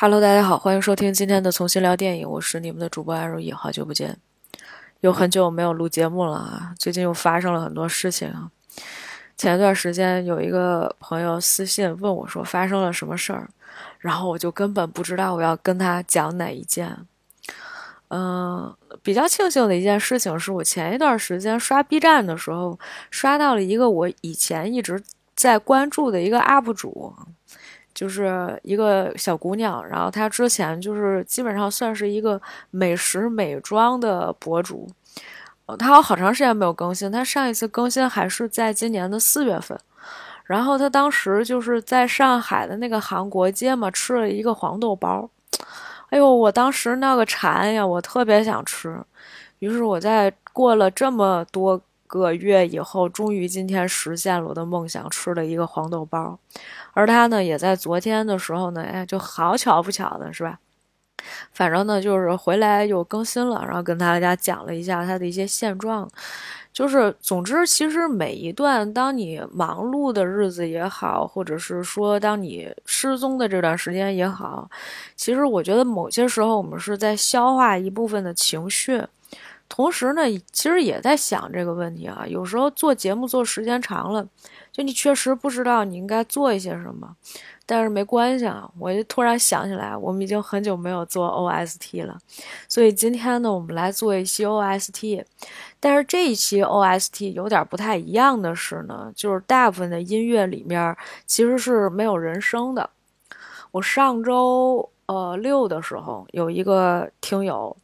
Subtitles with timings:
[0.00, 4.16] Hello，大家好，欢迎收听今天的重新聊电影，我是你们的主播安如意，好久不见，
[5.00, 8.48] 有很久没有录节目了啊，最近又发生了很多事情啊。
[9.36, 13.48] 前一段时间有一个朋友私信问我说发生了什么事儿，
[13.98, 16.96] 然后我就根本不知道我要跟他讲哪一件。
[18.10, 18.72] 嗯，
[19.02, 22.78] 比较庆幸的一件事情是我前一段时间刷 B 站的时候
[23.10, 25.02] 刷到了一个我以前一直
[25.34, 27.12] 在关注的一个 UP 主。
[27.98, 32.40] 就是一个小姑娘，然后她之前就是基本上算是一个
[32.70, 34.88] 美食美妆的博主，
[35.66, 39.76] 呃，她好长时间没有更新，她上一次更新还是在今年的四月份，
[40.44, 45.28] 然后她当时就是在上海的那个韩国街嘛，吃了一个黄豆包，
[46.10, 48.96] 哎呦，我当时那个馋呀，我特别想吃，
[49.58, 56.38] 于是我在过了这么多个月以后，终于今天实现了我的梦想，吃了一个黄豆包。
[56.98, 60.58] 而他呢，也在昨天的时候呢，哎，就好巧不巧的是吧？
[61.52, 66.10] 反正呢，就是回来又更新了，然后跟大家讲了一下他的一些现状。
[66.72, 74.68] 就是，总之，其实每一段当你忙碌的日子也好，或者是说当你失踪的这段时间也好，
[75.14, 79.00] 其实我觉得某些时候我们是在消化一部分的情绪，
[79.68, 82.24] 同时呢，其实也在想这个问题啊。
[82.26, 84.26] 有时候做节目做时间长了。
[84.78, 87.16] 就你确实不知道你应该做一些什么，
[87.66, 88.70] 但是没关系啊！
[88.78, 92.16] 我就突然想起来，我们已经很久没有做 OST 了，
[92.68, 95.24] 所以今天呢，我们来做一期 OST。
[95.80, 102.88] 但是这一期 OST 有点不太一样的是呢，就是大部分的音乐里面其实是没有人声的。
[103.72, 107.76] 我上周呃六的时候有一个听友。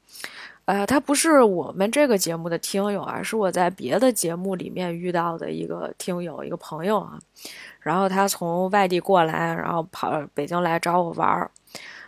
[0.66, 7.18] 呃，他不是我们这个节目的听友啊，是我在别的节目里面遇到的一个听友，一个朋友啊。
[7.80, 11.50] 然后他从外地过来，然后跑北京来找我玩儿。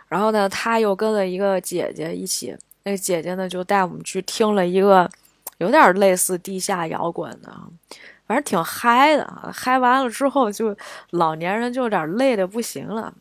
[0.07, 5.07] 然后呢，他又跟了一个姐姐一起，那个姐姐呢就带我们去听了一个
[5.59, 7.55] 有点类似地下摇滚的，
[8.25, 9.51] 反正挺嗨的。
[9.53, 10.75] 嗨完了之后，就
[11.11, 13.13] 老年人就有点累的不行了。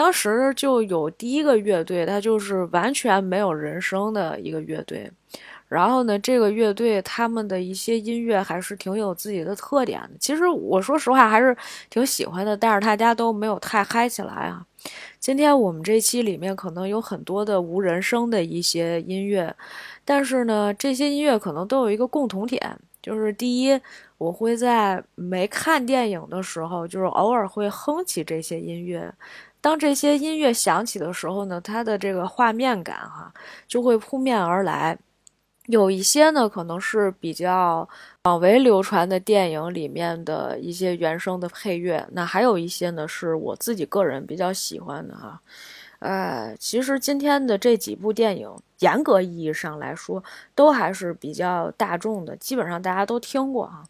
[0.00, 5.12] 当时就有第一个乐队，它就是完全没有人声的一个乐队。
[5.68, 10.12] 然后呢，这个乐队他们的一些音乐还是挺有自己的特点的。
[10.18, 11.54] 其实我说实话还是
[11.90, 14.64] 挺喜欢的，但是大家都没有太嗨起来啊。
[15.18, 19.54] 今天我们这期里面可能有很多的无人声的一些音乐，
[20.06, 23.78] 但是呢，这些音乐可能都有一个共同点，就是第一，
[24.16, 29.12] 我会在没看电影的时候，就是偶尔会哼起这些音乐。
[29.60, 33.32] 当这些音乐响起的时候呢，它的这个画面感哈
[33.68, 34.98] 就会扑面而来。
[35.66, 37.88] 有一些呢可能是比较
[38.22, 45.40] 广为流传的电影里面的一些原声的配乐，那还有一些呢是我自己个人比较喜欢的哈。
[46.00, 50.22] 呃，其实今天的这几部电影，严格意义上来说，
[50.54, 53.82] 都还是比较大众的，基本上大家都听过哈。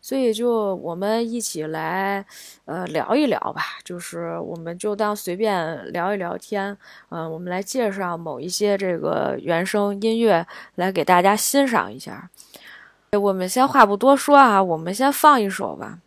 [0.00, 2.26] 所以就我们一起来，
[2.64, 3.62] 呃，聊一聊吧。
[3.84, 6.76] 就是我们就当随便聊一聊天，
[7.10, 12.28] 嗯，我们来介绍某一些这个原声音乐，来给大家欣赏一下。
[13.12, 16.00] 我们先话不多说啊，我们先放一首吧。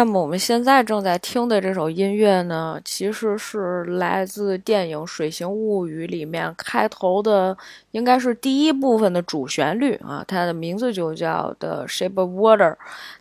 [0.00, 7.56] 那么我们现在正在听的这首音乐呢，其实是来自电影《水形物语》里面开头的，
[7.90, 10.24] 应该是第一部分的主旋律啊。
[10.28, 12.70] 它的名字就叫《The Shape of Water》，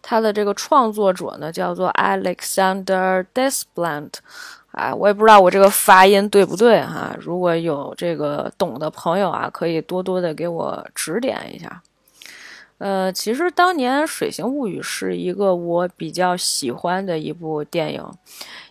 [0.03, 4.12] 它的这个创作者呢叫做 Alexander Desplant
[4.69, 7.18] 啊，我也不知道我这个发音对不对哈。
[7.19, 11.81] 如果有这个懂的朋友啊，可以多多的给我指点一下。
[12.77, 18.03] 呃，其实当年《水形物语》是一个我比较喜欢的一部电影，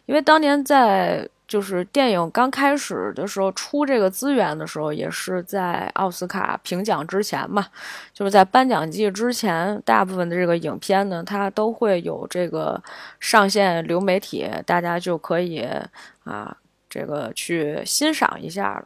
[0.07, 1.29] 因为当年在。
[1.49, 7.65] 就是电影刚开始的时候出这个资源的时候，也是在奥斯卡评奖之前嘛，
[8.13, 12.83] 就是在颁奖季之前，大部分的这个影片呢，它都会有这个
[13.21, 15.65] 上线流媒体，大家就可以
[16.25, 16.57] 啊，
[16.91, 18.85] 这个去欣赏一下了。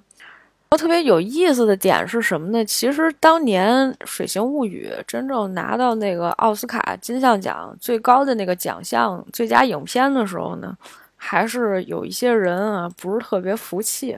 [0.72, 2.64] 后特别有意思的点是什么呢？
[2.64, 10.76] 其实当年《水形物语》真正拿到那个奥斯卡金像奖最高的那个奖项最佳影片的时候呢。
[11.22, 14.16] 还是有一些人啊，不是特别服气，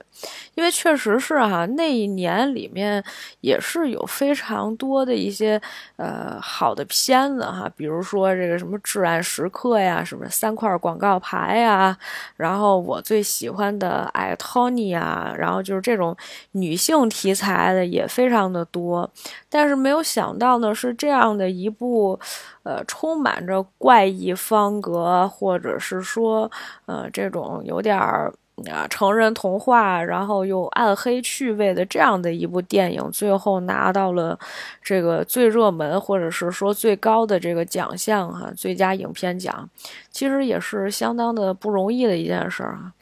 [0.55, 3.03] 因为确实是哈，那一年里面
[3.41, 5.61] 也是有非常多的一些
[5.97, 11.95] 呃好的片子哈，比如说这个什么《至暗时刻》呀，什么三块广告牌呀，
[12.37, 16.17] 然后我最喜欢的《爱托尼》啊，然后就是这种
[16.53, 19.11] 女性题材的也非常的多，
[19.51, 22.19] 但是没有想到呢，是这样的一部。
[22.65, 26.51] 呃，充满着怪异方格，或者是说，
[26.87, 28.33] 呃，这种有点儿
[28.71, 34.39] 啊成人童话，然后又暗黑趣味的这样的一部电影，最后拿到了
[34.81, 39.69] 这个最热门，或者是说最高的这个奖项哈，最佳影片奖，
[40.11, 42.93] 其实也是相当的不容易的一件事儿啊。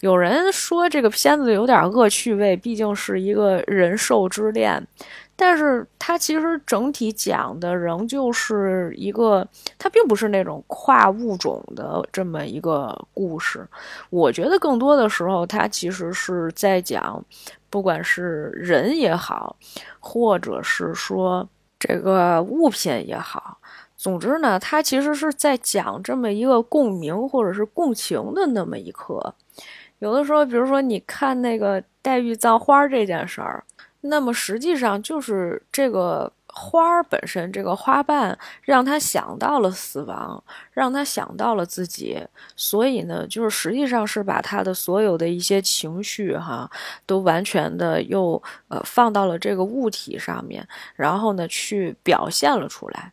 [0.00, 4.82] 有人说这个片子有点恶趣味，毕竟是一个人兽之恋。
[5.42, 9.48] 但是它其实整体讲的仍旧是一个，
[9.78, 13.66] 它并不是那种跨物种的这么一个故事。
[14.10, 17.24] 我觉得更多的时候，它其实是在讲，
[17.70, 19.56] 不管是人也好，
[19.98, 21.48] 或者是说
[21.78, 23.56] 这个物品也好，
[23.96, 29.34] 总之呢，它其实是在讲这么一个共鸣或者是共情的那么一刻。
[30.00, 33.64] 有的时候，比如说你看那个黛玉葬花这件事儿。
[34.02, 40.42] 那么实际上就是这个花儿本身，这个花瓣让他想到了死亡，
[40.72, 42.18] 让他想到了自己，
[42.56, 46.68] 所以呢，就是实际上是把他的所有的一些情绪哈，
[47.06, 53.12] 都完全的又呃放到了这个物体上面，然后呢去表现了出来。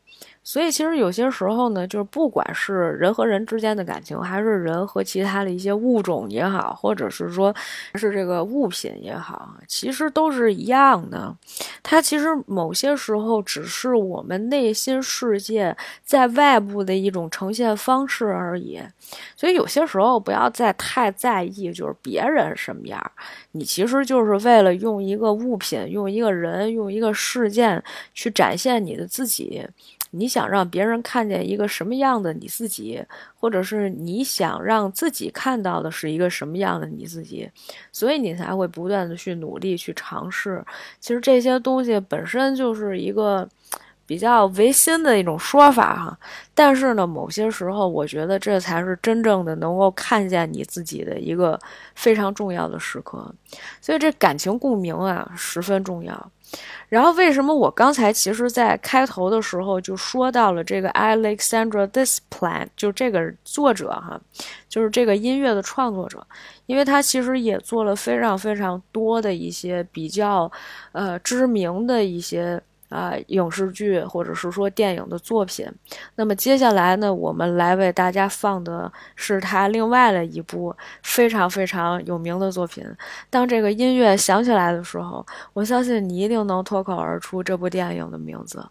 [0.50, 7.54] 所以其实有些时候呢，就是不管是人和人之间的感情，还是人和其他的一些物种也好，或者是说，
[7.96, 11.36] 是这个物品也好，其实都是一样的。
[11.84, 18.82] 它其实某些时候只是我们内心世界在外部的一种呈现方式而已。
[19.36, 23.12] 所以有些时候不要再太在意，就是别人什么样，
[23.52, 27.84] 你其实就是为了用一个物品、用一个人、用一个事件
[28.14, 29.68] 去展现你的自己。
[30.18, 33.04] 你想让别人看见一个什么样的你自己，
[33.36, 37.50] 或者是你想让自己看到的是一个什么样的你自己，
[37.92, 40.64] 所以你才会不断的去努力去尝试。
[41.00, 43.48] 其实这些东西本身就是一个
[44.06, 46.19] 比较违心的一种说法哈，
[46.54, 51.60] 但是呢，某些时候我觉得这才是真正的能够看见你自己的一个
[51.94, 53.34] 非常重要的时刻。
[53.81, 56.31] 所以这感情共鸣啊，十分重要。
[56.90, 64.20] 然后为什么我刚才其实，在开头的时候就说到了这个 Alexandra Desplan，就这个作者哈，
[64.70, 66.26] 就是这个音乐的创作者，
[66.66, 70.52] 因为他其实也做了非常非常多的一些比较
[70.94, 72.62] 呃知名的一些。
[72.89, 75.69] 啊，影视剧或者是说电影的作品，
[76.16, 82.85] 那么接下来呢，我们来为大家放的是他另外的一部非常非常有名的作品。
[83.30, 88.66] 当这个音乐响起来的时候，我相信你一定能脱口而出这部电影的名字。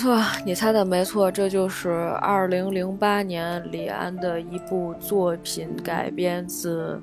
[0.00, 1.90] 错，你猜的没错，这就是
[2.22, 6.98] 二零零八年李安的一部作品，改编自，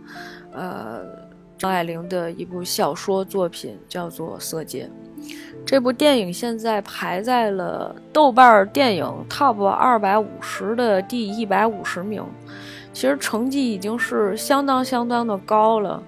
[0.52, 1.02] 呃，
[1.60, 4.90] 张爱玲的一部小说作品，叫做《色戒》。
[5.64, 12.26] 这部电影现在排在了豆瓣电影 TOP 二百五十的第一百五十名，
[12.92, 16.02] 其实成绩已经是相当相当的高了。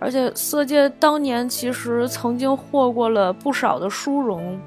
[0.00, 4.58] 而且《色戒》当年其实曾经获过了不少的殊荣。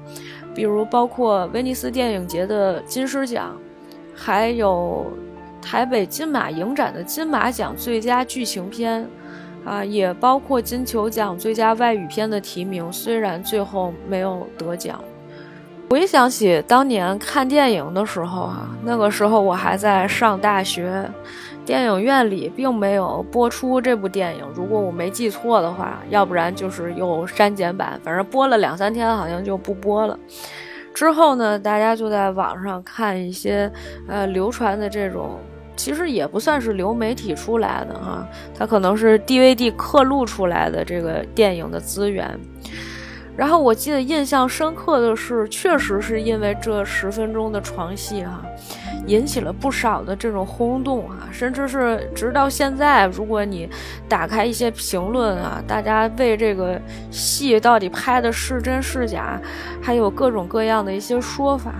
[0.58, 3.56] 比如包括威尼斯电影节的金狮奖，
[4.12, 5.06] 还有
[5.62, 9.08] 台北金马影展的金马奖最佳剧情片，
[9.64, 15.00] 啊，也包括金球奖最佳外语片的提名，虽然最后没有得奖。
[15.88, 21.08] 回想起当年看电影的时候啊，那个时候我还在上大学，
[21.68, 24.42] 电影院里并没有播出这部电影。
[24.54, 30.18] 如果我没记错的话，要不然就是有删减版，反正播了两三天，好像就不播了。
[30.94, 33.70] 之后呢，大家就在网上看一些
[34.08, 35.38] 呃流传的这种，
[35.76, 42.26] 其实也不算是流媒体出来的哈，它可能是 DVD 刻录出来的这个电影的资源。
[43.38, 48.42] 然后我记得印象深刻的是，确实是因为这十分钟的床戏哈，
[49.06, 53.70] 引起了不少的这种轰动啊，甚至是直到现在，如果你
[54.08, 56.80] 打开一些评论啊，大家为这个
[57.12, 59.40] 戏到底拍的是真是假，
[59.80, 61.72] 还有各种各样的一些说法。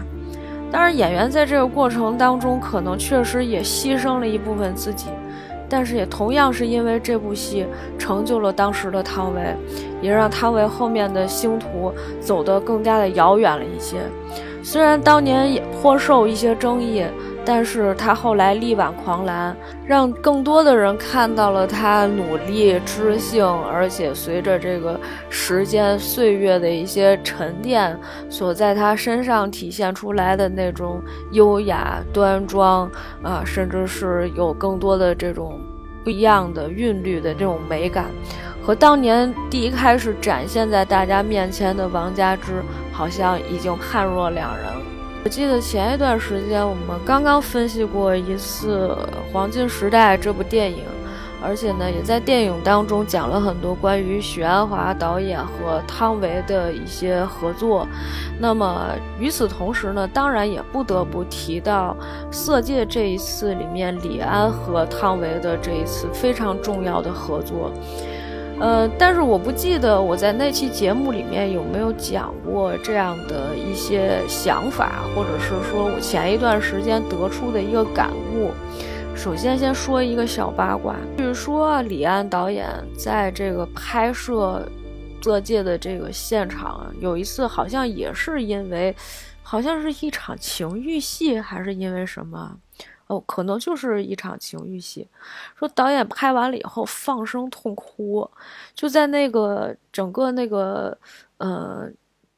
[0.71, 5.07] 当然，演员在这个过程当中，可能确实也牺牲了一部分自己。
[5.69, 7.67] 但是也同样是因为这部戏
[7.99, 9.41] 成就了当时的汤唯，
[10.01, 13.97] 也让汤唯后面的星途走得更加的遥远了一些。
[14.63, 17.05] 虽然当年也颇受一些争议。
[17.51, 25.01] 但是他后来力挽狂澜，让更多的人看到了他努力、知性，而且随着这个
[25.31, 31.01] 时间岁月的一些沉淀，所在他身上体现出来的那种
[31.33, 32.87] 优雅、端庄
[33.23, 35.59] 啊，甚至是有更多的这种
[36.05, 38.11] 不一样的韵律的这种美感，
[38.63, 42.63] 和当年第一开始展现在大家面前的王佳芝，
[42.93, 44.98] 好像已经判若两人了。
[45.29, 48.97] 我记得前一段时间我们刚刚分析过一次
[49.31, 50.85] 《黄金时代》这部电影，
[51.43, 57.87] 而且呢，也在电影当中讲了很多关于许鞍华导演和汤唯的一些合作。
[58.41, 58.87] 那么
[59.21, 61.95] 与此同时呢，当然也不得不提到
[62.33, 67.71] 《色戒》这一次里面李安和汤唯的这一次非常重要的合作。
[68.61, 78.51] 呃，但是我不记得我在那期节目里面有没有讲过这样的一些想法，或者是说我前一段时间得出的一个感悟。
[79.15, 84.65] 首先，先说一个小八卦，据说李安导演在这个拍摄
[85.25, 88.95] 《色戒》的这个现场，有一次好像也是因为，
[89.43, 92.57] 好像是一场情欲戏，还是因为什么？
[93.09, 95.07] 哦，可能就是一场情欲戏。
[95.57, 98.31] 说导演拍完了以后放声痛哭，
[98.75, 100.97] 就在那个整个那个，
[101.39, 101.91] 呃，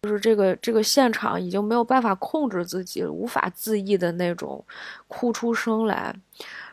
[0.03, 4.65] 就是这个这个现场已经没有办法控制自己，无法自抑的那种
[5.09, 6.15] 哭出声来。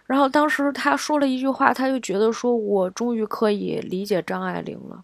[0.06, 5.04] 然后当时他说了一句话，他就觉得说我终于可以理解张爱玲了。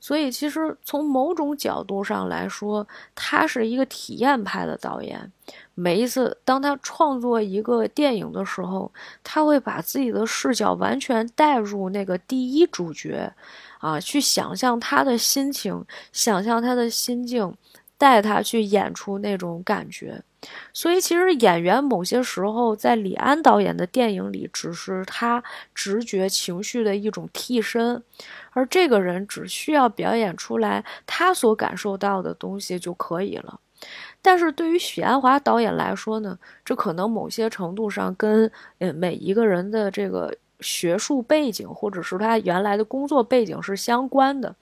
[0.00, 5.30] 所以其实从某种角度上来说，他是一个体验派的导演。
[5.74, 8.92] 每一次当他创作一个电影的时候，
[9.24, 13.32] 他会把自己的视角完全带入那个第一主角，
[13.78, 17.54] 啊，去想象他的心情，想象他的心境，
[17.96, 20.22] 带他去演出那种感觉。
[20.74, 28.02] 所以，其实演员某些时候在李安导演的电影里，只是他直觉情绪的一种替身，
[28.50, 33.60] 而这个人只需要表演出来他所感受到的东西就可以了。
[34.22, 40.32] 但是对于许鞍华导演来说呢，这可能某些程度上跟呃每一个人的这个。
[40.64, 44.54] 学术背景，或者是他原来的工作背景是相关的，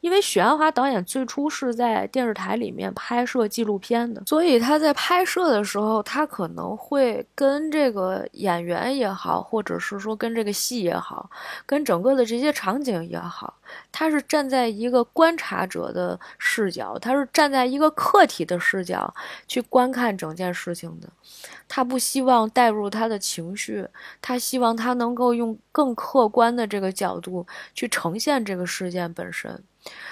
[0.00, 11.28] 因为许鞍华导演最初是在电视台里面拍摄纪录片的，所以他在拍摄的时候，他可能会跟这个演员也好，或者是说跟这个戏也好，
[11.66, 13.52] 跟整个的这些场景也好，
[13.90, 19.14] 他是站在一个观察者的视角，他是站在一个客体的视角
[19.46, 21.08] 去观看整件事情的。
[21.68, 23.86] 他不希望带入他的情绪，
[24.20, 29.62] 他希望他能够用更客观的这个角度去呈现这个事件本身。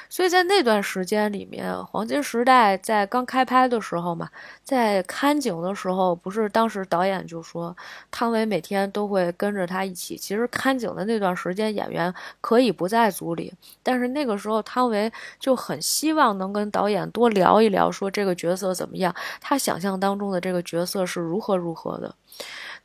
[0.08, 4.28] 所以在那段时间里面，黄金时代在刚开拍的时候嘛，
[4.64, 7.76] 在看景的时候，不是当时导演就说
[8.10, 10.16] 汤唯每天都会跟着他一起。
[10.16, 22.14] 其实看景的那段时间，演员可以不在组里，但是那个时候汤唯就很希望能跟导演多聊一聊，说这个角色怎么样，他想象当中的这个角色是如何如何的。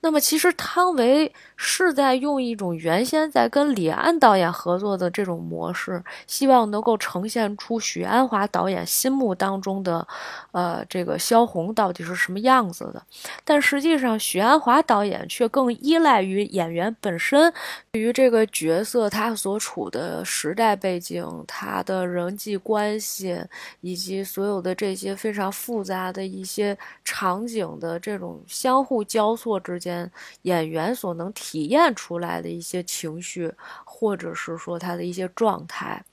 [0.05, 10.07] 那么，其实汤唯是在用一种原先在跟李安导演合作的这种模式，希望能够呈现出许鞍华导演心目当中的，
[10.51, 13.01] 呃，这个萧红到底是什么样子的。
[13.43, 17.51] 但实际上，许鞍华导演却更依赖于演员本身，
[17.93, 23.43] 对于这个角色他所处的时代背景、他的人际关系，
[23.81, 29.95] 以及所有的这些非常复杂的一些场景的这种相互交错之间。
[30.44, 33.52] 演员所能体验出来的一些情绪，
[33.84, 36.04] 或者是说他的一些状态，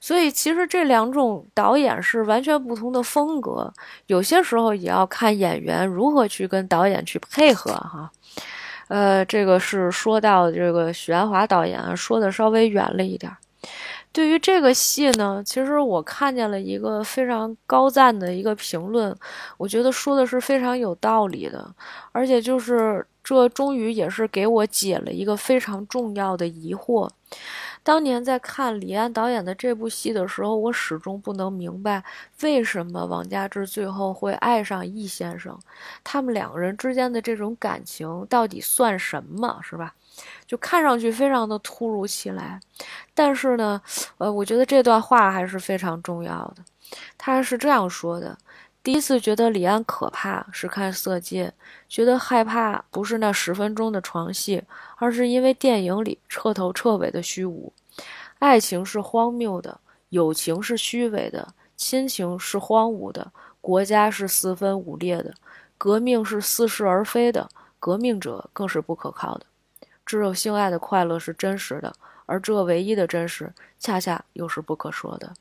[0.00, 3.72] 所以其实这两种导演是完全不同的风格。
[4.06, 8.10] 有些时候也要看演员如何去跟导演去配合哈。
[8.88, 13.34] 呃，这个是说到这个许鞍华导演说的稍微远了一点。
[14.12, 19.16] 对于这个戏呢，其实我看见了一个非常高赞的一个评论，
[19.56, 21.74] 我觉得说的是非常有道理的，
[22.12, 27.08] 而且就是这终于也是给我解了一个非常重要的疑惑。
[27.82, 32.02] 当年在看李安导演的这部戏的时候，我始终不能明白
[32.42, 35.58] 为什么王家之最后会爱上易先生，
[36.04, 39.94] 他们两个人之间的这种感情到底算什么，是吧？
[40.46, 42.60] 就看上去非常的突如其来，
[43.14, 43.82] 但是呢，
[44.18, 46.62] 呃，我觉得这段话还是非常重要的。
[47.18, 48.38] 他是这样说的：
[48.84, 51.46] 第一次觉得李安可怕是看《色戒》，
[51.88, 54.62] 觉得害怕不是那十分钟的床戏，
[54.96, 57.72] 而是因为电影里彻头彻尾的虚无。
[58.40, 65.32] 爱情是荒谬的，友情是虚伪的，亲情是荒芜的，国家是四分五裂的，
[65.78, 67.48] 革命是似是而非的，
[67.80, 69.46] 革命者更是不可靠的。
[70.04, 71.90] 只有性爱的快乐是真实的，
[72.26, 75.32] 而这唯一的真实，恰恰又是不可说的。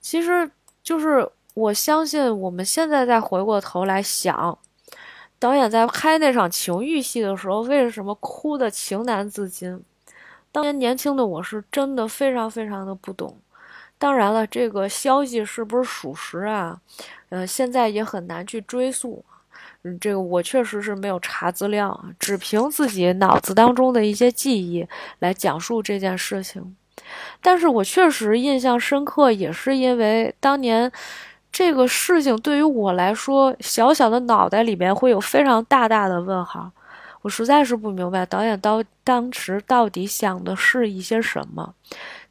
[0.00, 0.50] 其实，
[0.82, 4.58] 就是我相信，我们现在再回过头来想，
[5.38, 9.82] 导演在拍那场情欲戏的时候，为什么哭的情难自禁？
[10.52, 13.34] 当年年轻的我是真的非常非常的不懂。
[13.96, 16.78] 当然了，这个消息是不是属实啊？
[17.30, 19.24] 呃，现在也很难去追溯。
[19.84, 24.86] 嗯这个我确实是没有查资料，只凭自己脑子当中的一些记忆
[25.20, 26.76] 来讲述这件事情。
[27.40, 30.92] 但是我确实印象深刻，也是因为当年
[31.58, 36.70] 这个事情对于我来说，小小的脑袋里面会有非常大大的问号。
[37.22, 41.72] 我实在是不明白导演到当时到底想的是一些什么。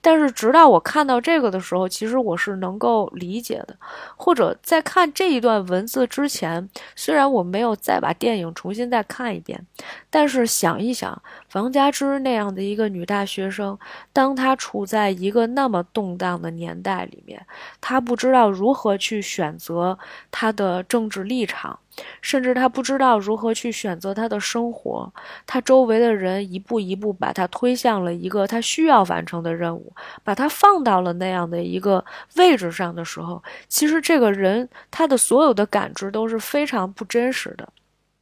[0.05, 3.75] 但是直到我看到这个的时候，其实我是能够理解的。
[4.15, 9.65] 或者在看这一段文字之前，虽然我没有再把电影重新再看一遍，
[10.11, 11.19] 但是想一想，
[11.53, 13.75] 王佳芝那样的一个女大学生，
[14.13, 17.43] 当她处在一个那么动荡的年代里面，
[17.81, 19.97] 她不知道如何去选择
[20.29, 21.79] 她的政治立场。
[22.21, 25.11] 甚至他不知道如何去选择他的生活，
[25.45, 32.03] 他周围的人一步一步把他推向了一个他需要完成的任务，把他放到了那样的一个
[32.35, 37.67] 位置上的时候，其实这个人他的所有的感知都是非常不真实的。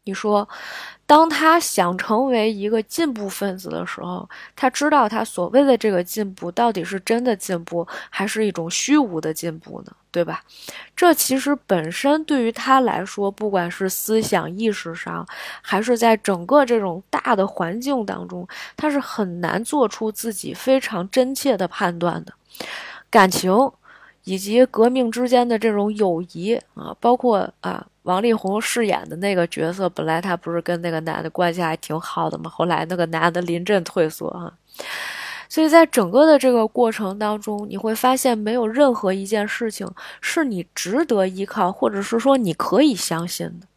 [0.05, 0.47] 你说，
[1.05, 9.93] 当他想成为一个进步分子的时候，他知道他所谓的这个进步到底是真的进步，还是一种虚无的进步呢？
[10.13, 10.41] 对吧？
[10.95, 15.27] 这其实本身对于他来说，不管是思想意识上，
[15.61, 18.47] 还是在整个这种大的环境当中，
[18.77, 22.33] 他是很难做出自己非常真切的判断的。
[23.09, 23.51] 感情
[24.23, 27.85] 以及革命之间的这种友谊啊，包括啊。
[28.03, 32.49] 王力宏饰演的那个角色，本来他不是跟那个男的关系还挺好的吗？
[32.49, 34.51] 后来那个男的临阵退缩啊，
[35.53, 39.87] 所以在整个的这个过程当中，你会发现没有任何一件事情
[40.19, 43.67] 是你值得依靠，或者是说你可以相信的，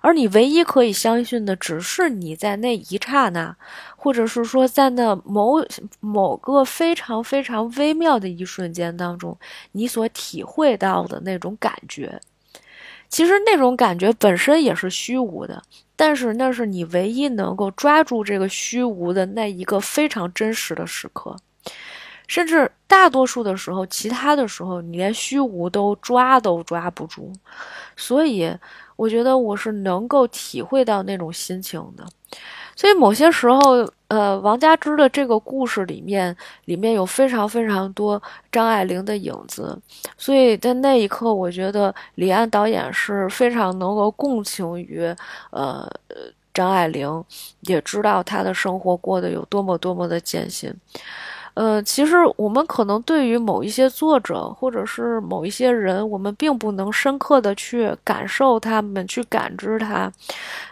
[0.00, 3.56] 而你唯一可以相信的，只是你在那一刹那，
[3.96, 5.60] 或者是说在那某
[5.98, 9.36] 某个非常非常微妙的一瞬间当中，
[9.72, 12.20] 你所体会到的那种感觉。
[13.08, 15.60] 其实那种感觉本身也是虚无的，
[15.96, 21.36] 但是那是你唯一能够抓住这个虚无的那一个非常真实的时刻，
[22.26, 27.32] 甚至大多数的时候，其他的时候你连虚无都抓都抓不住。
[27.96, 28.52] 所以，
[28.96, 32.04] 我觉得我是能够体会到那种心情的。
[32.74, 38.22] 所以某些时候，呃，王佳芝的这个故事里面，里面有非常非常多
[38.52, 39.76] 张爱玲的影子。
[40.16, 45.12] 所以在那一刻，我觉得李安导演是非常能够共情于，
[45.50, 45.90] 呃，
[46.52, 47.24] 张爱玲，
[47.62, 50.72] 也知道她的生活过得有多么多么的艰辛。
[51.54, 60.10] 呃，其实我们可能对于某一些作者或者是某一些人，我们并不能深刻的去感受他们，去感知他。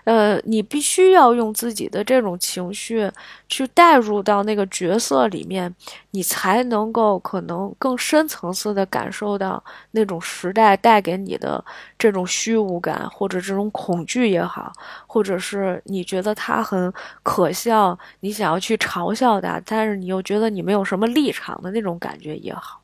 [0.04, 3.08] 呃，你必须要用自己的这种情绪
[3.52, 5.74] 去带入到那个角色里面，
[6.12, 11.62] 你才能够可能更深层次的感受到那种时代带给你的
[11.98, 14.72] 这种虚无感，或者这种恐惧也好，
[15.06, 16.90] 或者是你觉得他很
[17.22, 22.81] 可笑，你想要去嘲笑他，但是你又觉得你没有什么立场的那种感觉也好。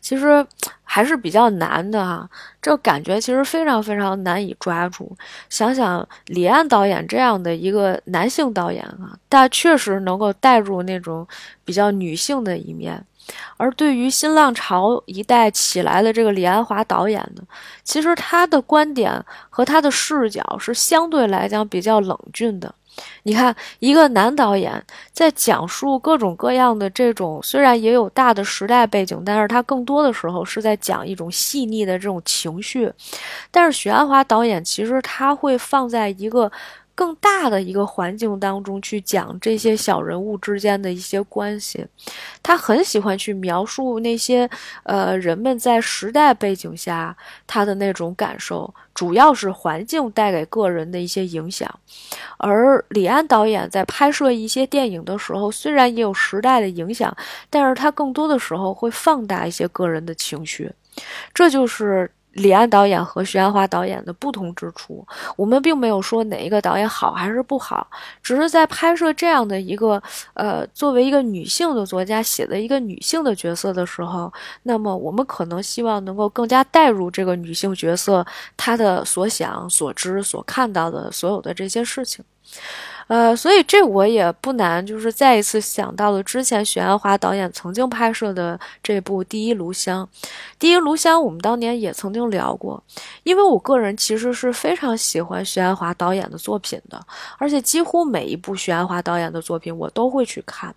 [0.00, 0.46] 其实
[0.90, 2.28] 还是比较难的哈，
[2.62, 5.14] 这感觉其实非常非常难以抓住。
[5.50, 11.26] 想想李安导演这样的一个男性导演啊，他确实能够带入那种
[11.64, 13.04] 比较女性的一面。
[13.58, 17.42] 而对于新浪潮一代起来的这个李安华导演呢，
[17.84, 22.74] 其实他的观点和他的视角是相对来讲比较冷峻的。
[23.22, 24.82] 你看，一个男导演
[25.12, 32.92] 在讲述各种各样的这种，虽然也有大的时代背景，但是他更多的时候是在讲一种细腻的这种情绪。
[33.50, 36.50] 但是许鞍华导演其实他会放在一个。
[36.98, 41.86] 更大的一个环境当中去讲这些小人物之间的一些关系，
[42.42, 44.50] 他很喜欢去描述那些
[44.82, 51.72] 呃人们在时代背景下他的那种感受，主要是环境带给个人的一些影响。
[52.38, 57.16] 而李安导演在拍摄一些电影的时候，虽然也有时代的影响，
[57.48, 60.72] 但是他更多的时候会放大一些个人的情绪，
[61.32, 62.10] 这就是。
[62.38, 67.86] 李安导演和徐安华导演的不同之处，我们并没有说哪一个导演好还是不好，
[68.22, 70.02] 只是在拍摄这样的一个，
[70.34, 78.24] 呃，作为一个女性的作家写的一个女性的角色的时候，那么我们可能希望能够更加带入这个女性角色
[78.56, 82.24] 她的所想、所知、所看到的所有的这些事情。
[83.08, 90.06] 呃，所以这我也不难，就是再一次想到了之前许鞍华导演曾经拍摄的这部《第一炉香》。
[90.58, 92.82] 《第一炉香》我们当年也曾经聊过，
[93.22, 97.00] 因为我个人其实是非常喜欢许鞍华导演的作品的，
[97.38, 100.74] 而且几乎每一部许鞍华导演的作品我都会去看。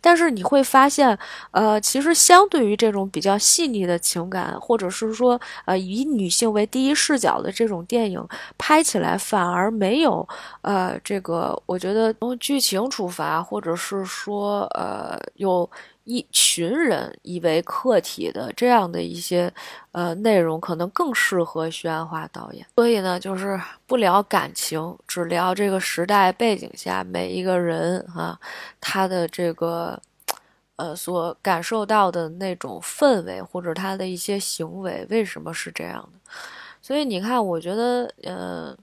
[0.00, 1.18] 但是你会发现，
[1.50, 8.24] 呃，其实相对于这种比较细腻的情感，或者是说，呃，以女性为第一视角的这种电影，
[8.56, 10.26] 拍起来反而没有，
[10.60, 15.68] 呃，这个我觉得从剧情出发，或者是说，呃，有。
[16.06, 19.52] 一群人以为客体的这样的一些
[19.92, 22.64] 呃内容，可能更适合徐安华导演。
[22.76, 28.38] 所以呢，就是不聊感情，只聊这个时代背景下每一个人啊，
[28.80, 30.00] 他的这个
[30.76, 36.18] 呃所感受到的那种氛围，或者他的一些行为为什么是这样的。
[36.80, 38.76] 所以你看，我觉得呃。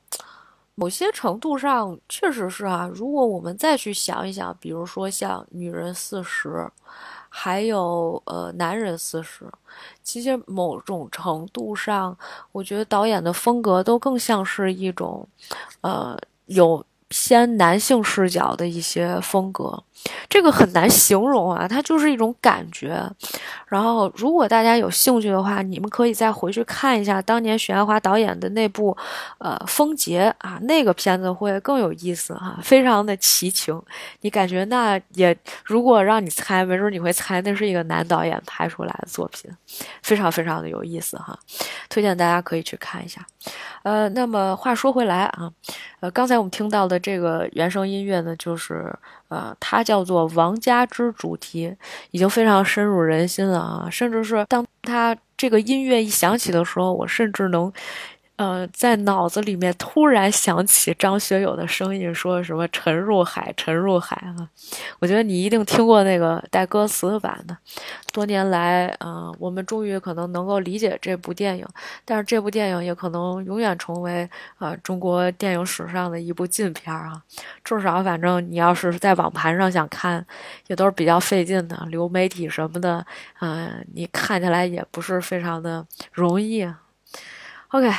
[0.76, 6.50] 某些程度上确实是啊，如果我们再去想一想，比如说像《女人四十》，
[7.36, 9.44] 还有呃《男人四十》，
[10.04, 12.16] 其实某种程度上，
[12.52, 15.28] 我觉得导演的风格都更像是一种，
[15.82, 16.16] 呃
[16.46, 16.86] 有。
[17.16, 19.84] 偏男性视角的一些风格，
[20.28, 23.08] 这个很难形容啊，它就是一种感觉。
[23.68, 28.98] 然后，如果大家有兴趣的话，你们可以再回去看一下当年许鞍华导演的那部，
[29.38, 33.80] 呃，《风劫》啊，那个片子会更有意思哈，非常的奇情。
[34.22, 39.52] 你感觉那也，如果让你猜，没准你会猜那是一个男导演拍出来的作品，
[40.02, 41.38] 非常非常的有意思哈，
[41.90, 43.24] 推荐大家可以去看一下。
[43.84, 45.52] 呃，那么话说回来啊，
[46.00, 48.92] 呃，刚才我们听到的这个原声音乐呢，就是
[49.28, 51.68] 呃，它叫做《王家之主题》，
[52.10, 57.72] 已经非常深入人心了啊，甚至是当它这个音乐一响起的时候，我甚至能。
[58.44, 64.36] 呃，在脑子里面突然想起张学友的声音，说什么“沉入海，沉入海”啊！
[65.00, 67.58] 我觉得你一定听过那个带歌词版的。
[68.12, 71.66] 多年来，啊，我们终于可能能够理解这部电影，
[72.04, 77.22] 但是这部电影也可能永远成为啊中国电影史上的一部禁片啊！
[77.64, 80.26] 至少，反正你要是在网盘上想看，
[80.68, 83.06] 也都是比较费劲的，流媒体什么的，
[83.40, 86.70] 嗯，你看起来也不是非常的容易。
[87.70, 87.90] OK。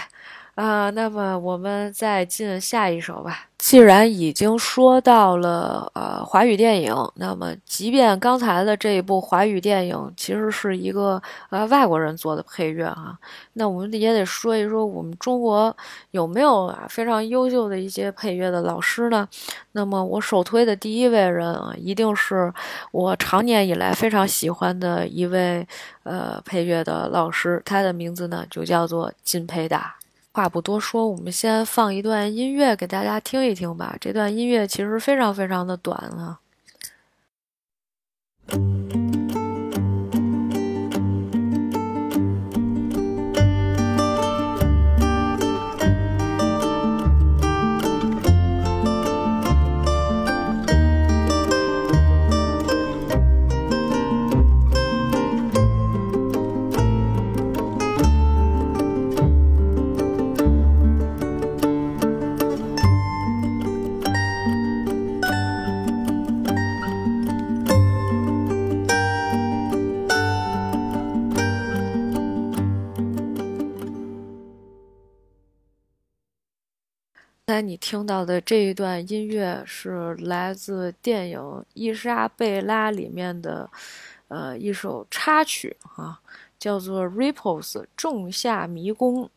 [0.54, 3.48] 啊，那么我们再进下一首吧。
[3.58, 13.18] 既然已经说到了呃华语电影，那么即便刚才的这一部华语电影其实是一个呃外国人做的配乐哈，
[13.54, 15.74] 那我们也得说一说我们中国
[16.10, 19.26] 有没有啊非常优秀的一些配乐的老师呢？
[19.72, 22.52] 那么我首推的第一位人啊，一定是
[22.92, 25.66] 我长年以来非常喜欢的一位
[26.02, 29.96] 呃配乐的老师，他的名字呢就叫做金培达。
[30.34, 33.96] 话不多说，我们先放一段音乐给大家听一听吧。
[34.00, 36.40] 这段音乐其实非常非常的短啊。
[77.54, 81.38] 才你听到的这一段音乐是来自电影
[81.74, 83.70] 《伊莎贝拉》里面的，
[84.26, 86.18] 呃，一首插曲啊，
[86.58, 89.30] 叫做《Ripples》仲夏迷宫。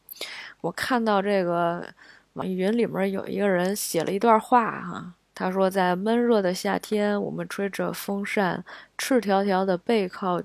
[0.61, 1.87] 我看到这个
[2.33, 8.65] 网易云里面有一个人写了一段话哈，他说在闷热的夏天，我们吹着风扇，
[8.97, 10.41] 赤条条的背靠。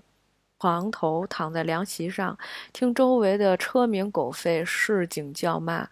[0.60, 2.38] 床头躺在凉席上，
[2.72, 5.88] 听周围的车鸣狗吠、市井叫骂。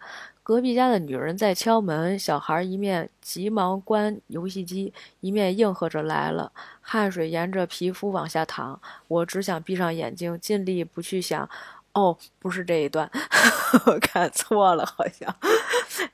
[0.50, 6.50] 隔壁家的女人在敲门，小孩一面急忙关游戏机，一面应和着来了。
[6.80, 11.48] 汗水沿着皮肤往下淌，我只想闭上眼睛，尽力不去想。
[11.92, 13.08] 哦，不是这一段，
[14.02, 15.32] 看错了，好像。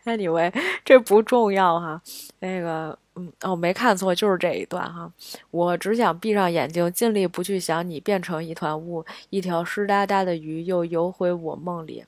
[0.05, 0.53] Anyway，
[0.85, 2.03] 这不重要哈。
[2.41, 5.11] 那个，嗯，哦，没看错，就是这一段哈。
[5.51, 12.05] 我只想闭上眼睛，尽力不去想你变成一团雾，一条湿哒哒的鱼又游回我梦里。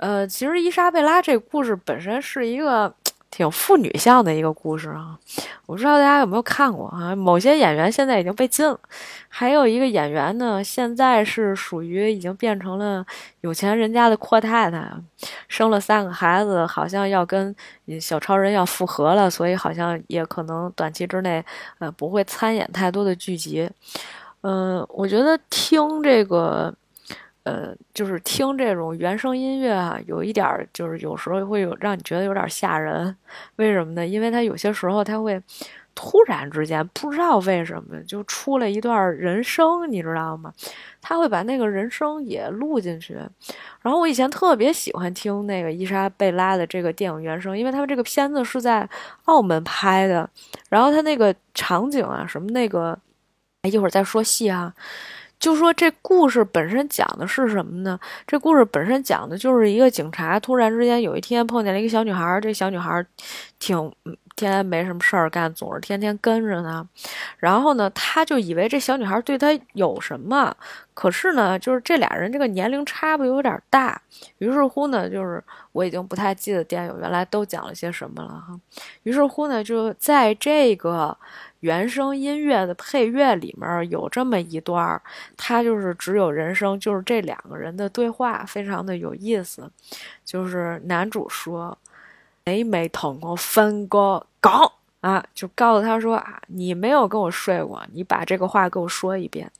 [0.00, 2.92] 呃，其实伊莎贝拉这个故事本身是一个。
[3.32, 5.16] 挺妇女向的一个故事啊，
[5.66, 7.14] 我不知道大家有没有看过啊？
[7.14, 8.76] 某些演员现在已经被禁了，
[9.28, 13.06] 还有一个演员呢，现在是属于已经变成了
[13.42, 14.92] 有钱人家的阔太太，
[15.46, 17.54] 生了三个孩子，好像要跟
[18.00, 21.42] 小超人要复合了，所以好像也可能短期之内
[21.78, 23.70] 呃不会参演太多的剧集。
[24.40, 26.74] 嗯，我觉得听这个。
[27.44, 33.16] 呃，就是听这种原声音乐啊，有一点儿，就是有时候会有让你觉得有点吓人。
[33.56, 34.06] 为什么呢？
[34.06, 35.42] 因为它有些时候它会
[35.94, 40.52] 突然之间不知道为什么就出了一段人声，你知道吗？
[41.00, 43.14] 他会把那个人声也录进去。
[43.80, 48.88] 然后我以前特别喜欢听那个伊莎贝拉的这个电影原声，因为他们这个片子是在
[49.24, 50.28] 澳门拍的，
[50.68, 52.96] 然后他那个场景啊，什么那个，
[53.62, 54.74] 一会儿再说戏啊。
[55.40, 57.98] 就说这故事本身讲的是什么呢？
[58.26, 63.04] 这故事本身讲的就是一个警察突然之间有一天碰见了一个小女孩，这小女孩
[63.58, 63.90] 挺
[64.36, 66.86] 天天没什么事儿干，总是天天跟着他。
[67.38, 70.54] 然后呢，他就以为这小女孩对他有什么，
[70.92, 74.00] 可是呢，就是这俩人这个年龄差不有点大。
[74.38, 78.60] 于是乎呢，就是我已经不太记得电影原来都讲了些什么了哈。
[79.04, 81.16] 于是乎呢，就在这个。
[81.60, 85.00] 原声音乐的配乐里面有这么一段儿，
[85.36, 89.70] 它就是只有人声，就是这两个人的对话，非常的有意思。
[90.24, 91.76] 就是男主说
[92.46, 99.50] ：“你没同我分过讲啊？”就告诉他说：“啊，你没有跟我睡过，你把这个话给我说一遍。”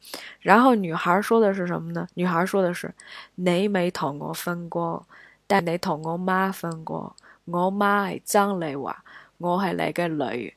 [0.41, 2.09] 然后女孩说的是什么呢？
[2.15, 2.91] 女孩说的是
[3.37, 5.07] ：“你没同我分过，
[5.47, 7.15] 但你同我妈分过。
[7.45, 8.97] 我妈係张丽华，
[9.39, 10.55] 我係你嘅女。”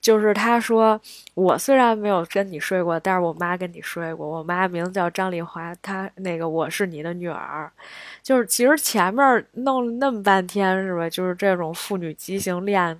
[0.00, 0.98] 就是他说，
[1.34, 4.26] 我虽然没有跟你睡过，但是我妈跟你睡过。
[4.26, 7.70] 我妈名字叫张丽华，她那个我是你的女儿。
[8.22, 11.08] 就是其实前面弄了那么半天是吧？
[11.10, 12.98] 就是这种父女畸形恋，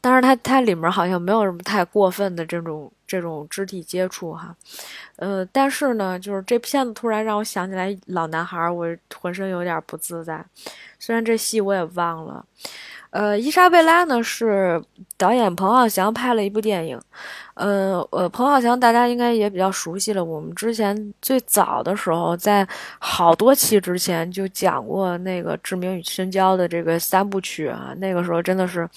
[0.00, 4.56] 但是他他里面好像没有什么太过分的这种这种肢体接触哈。
[5.16, 10.42] 呃，但是呢，就是这片子突然让我想起来老男孩，我浑身有点不自在。
[10.98, 12.42] 虽然这戏我也忘了。
[13.10, 14.80] 呃，伊莎贝拉呢是
[15.16, 17.00] 导演彭浩翔拍了一部电影，
[17.54, 20.24] 呃呃，彭浩翔大家应该也比较熟悉了。
[20.24, 22.66] 我们之前最早的时候，在
[23.00, 28.88] 好多期之前就讲过那个《志明与春娇》的这个三部曲啊，那个时候真的是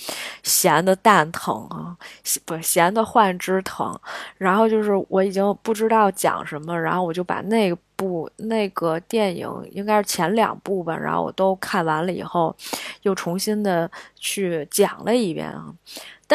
[0.43, 1.97] 闲的蛋疼啊，
[2.45, 3.99] 不闲的患肢疼。
[4.37, 7.77] 然后就是我已经不知道讲什么，然后我就把那个。
[7.95, 12.55] 部那个电影应该是前两部吧，然后我都看完了以后，
[13.01, 15.73] 又重新的去讲了一遍啊。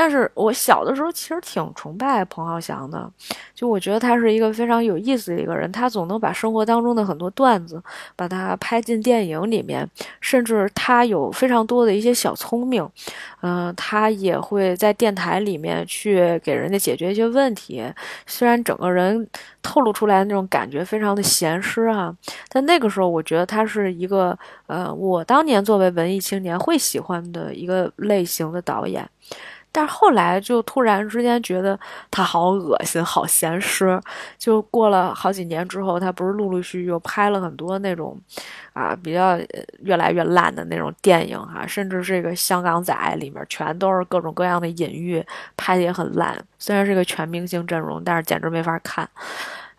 [0.00, 3.10] 但是我小的时候其实挺崇拜彭浩翔的，
[3.52, 7.82] 就我觉得他是一个非常有意思的一个人，他总能把生活当中的很多段子
[8.14, 9.84] 把它拍进电影里面，
[10.20, 12.88] 甚至他有非常多的一些小聪明，
[13.40, 17.84] 嗯，他也会在电台里面去给人家解决一些问题。
[18.24, 19.28] 虽然整个人
[19.62, 22.14] 透露出来的那种感觉非常的闲适啊，
[22.48, 29.04] 但那个时候我觉得他是一个呃，我当年作为文艺青年会喜欢的一个类型的导演。
[29.70, 31.78] 但是后来就突然之间觉得
[32.10, 34.00] 他好恶心，好咸湿。
[34.38, 38.18] 就过了好几年之后，他不是陆陆续续又拍了很多那种，
[38.72, 39.38] 啊，比较
[39.80, 45.24] 越来越烂的那种电影哈，甚至这个香港仔里面全都是各种各样的隐喻，
[45.56, 46.36] 拍的也很烂。
[46.58, 49.08] 虽然是个全明星阵容，但是简直没法看。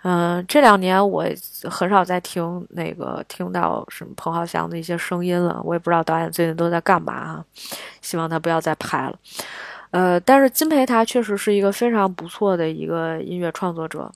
[0.03, 1.25] 嗯，这两年我
[1.69, 7.45] 很少再听那个听到什么彭浩翔的一些声音了，我也不知道导演最近都在干嘛啊。
[8.01, 9.13] 希望他不要再拍了。
[9.91, 14.11] 呃，但是金培他确实是一个非常不错的一个音乐创作者。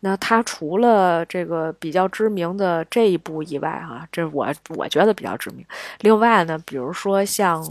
[0.00, 5.64] 那他除了这个比较知名的这一部以外，哈，这我我觉得比较知名。
[6.00, 7.64] 另外呢，比如说像，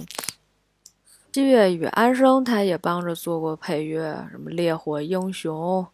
[1.32, 5.86] 七月与安生他也帮着做过配乐，什么《烈火英雄》。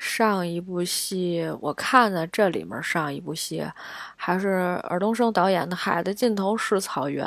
[0.00, 3.66] 上一部戏我看的这里面上一部戏
[4.14, 7.26] 还是尔冬升导演的《海的尽头是草原》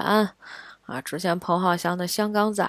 [0.92, 2.64] 啊，之前彭浩翔的《香港仔》，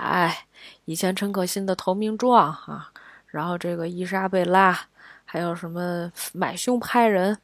[0.84, 2.88] 以前陈可辛的《投名状》啊，
[3.26, 4.78] 然后这个伊莎贝拉，
[5.24, 7.36] 还有什么买凶拍人，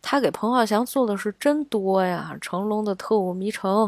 [0.00, 3.86] 他给彭浩翔做的是真多呀，成龙的《特务迷城》。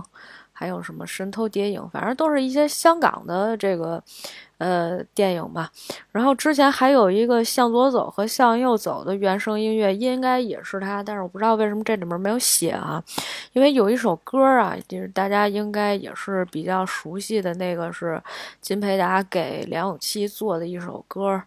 [0.57, 4.00] 还有什么神偷谍影，反正都是一些香港的这个，
[4.59, 5.71] 呃，电影吧。
[6.12, 13.03] 然后之前还有一个《向左走》和《向右走》的原声音乐，应该也是他，但是我不知道为什么这里面没有写啊。
[13.53, 18.23] 因为有一首歌啊，就是大家应该也是比较熟悉的那个，是
[18.61, 21.43] 金培达给梁咏琪做的一首歌。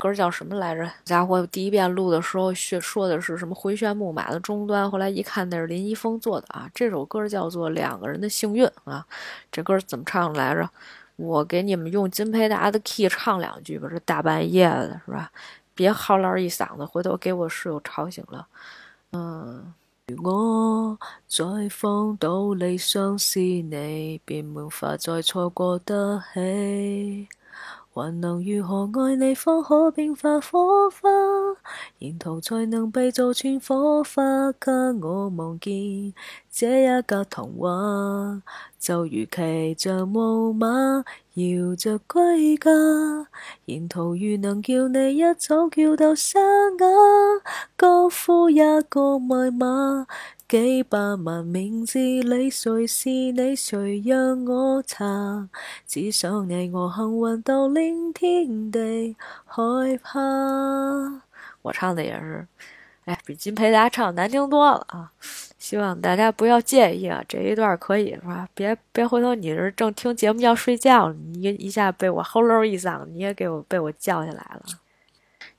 [0.00, 0.88] 歌叫什么来着？
[1.04, 6.70] 家伙，第一遍录的时候说说的是什么回旋木马的终端，后来一看那是林一峰做的啊。
[6.72, 9.04] 这首歌叫做《两个人的幸运》啊。
[9.50, 10.70] 这歌怎么唱来着？
[11.18, 13.88] 我给你们用金培达的 key 唱两句吧。
[13.90, 15.30] 这大半夜的是吧？
[15.74, 18.46] 别嚎啕一嗓子，回头给我室友吵醒了。
[19.12, 19.74] 嗯，
[20.06, 27.28] 如果再放到理想是你，便无法再错过得起。
[27.92, 31.08] 还能如何爱你，方可变化火花？
[31.98, 34.70] 沿途才能被做串火花，给
[35.02, 36.14] 我望见
[36.50, 38.42] 这一格童话。
[38.78, 41.04] 就如骑着木马，
[41.34, 42.70] 摇着归家。
[43.64, 46.86] 沿途如能叫你一早叫到沙哑，
[47.76, 50.06] 高呼一个密码。
[50.48, 53.54] 几百万名字里，谁是你？
[53.54, 55.50] 谁让我查？
[55.86, 61.27] 只想你我幸运到令天地害怕。
[61.62, 62.46] 我唱的也是，
[63.04, 65.10] 哎，比金培达唱难听多了啊！
[65.58, 68.48] 希望大家不要介意啊，这一段可以是吧？
[68.54, 74.62] 别别回头，你是正听节目要睡觉，你一下被我吼喽一嗓子，你也给我被我叫下来了。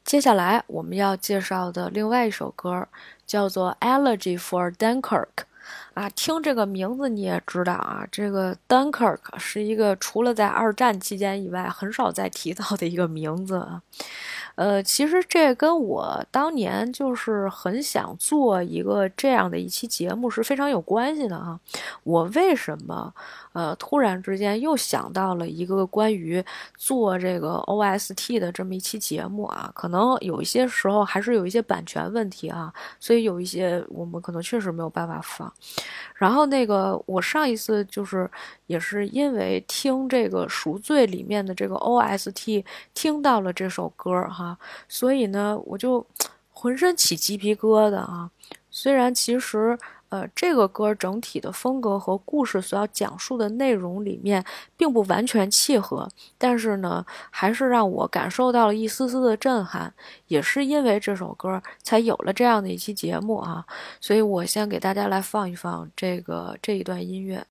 [0.03, 2.87] 接下来我们要介绍的另外一首歌。
[3.29, 5.27] 叫做《Elegy for Dunkirk》，
[5.93, 13.67] 啊，听这个名字你也知道啊，这个 Dunkirk 是一个除了在二战期间以外很少再提到的一个名字。
[14.59, 21.57] 呃，其实这跟我当年就是很想做一个这样的一期节目是非常有关系的啊。
[22.03, 23.13] 我为什么
[23.59, 26.41] 呃突然之间又想到了一个关于
[26.77, 29.69] 做这个 OST 的这么一期节目啊？
[29.75, 35.51] 可能有一些时候还是有一些版权问题啊，所以有一些我们可能确实没有办法放。
[36.15, 38.29] 然后那个我上一次就是
[38.67, 44.57] 也是因为听这个《赎罪》里面的这个 OST 听到了这首歌哈。
[44.87, 46.05] 所以呢，我就
[46.51, 48.29] 浑身起鸡皮疙瘩啊！
[48.69, 54.43] 虽然其实，呃，这个歌整体的风格和故事所要讲述的内容里面
[54.75, 59.93] 并不完全契合，但是呢，还是让我感受到了一丝丝的震撼。
[60.27, 63.65] 也是因为这首歌，才有了这样的一期节目啊！
[64.01, 67.45] 所以我先给大家来放一放这个这一段音乐。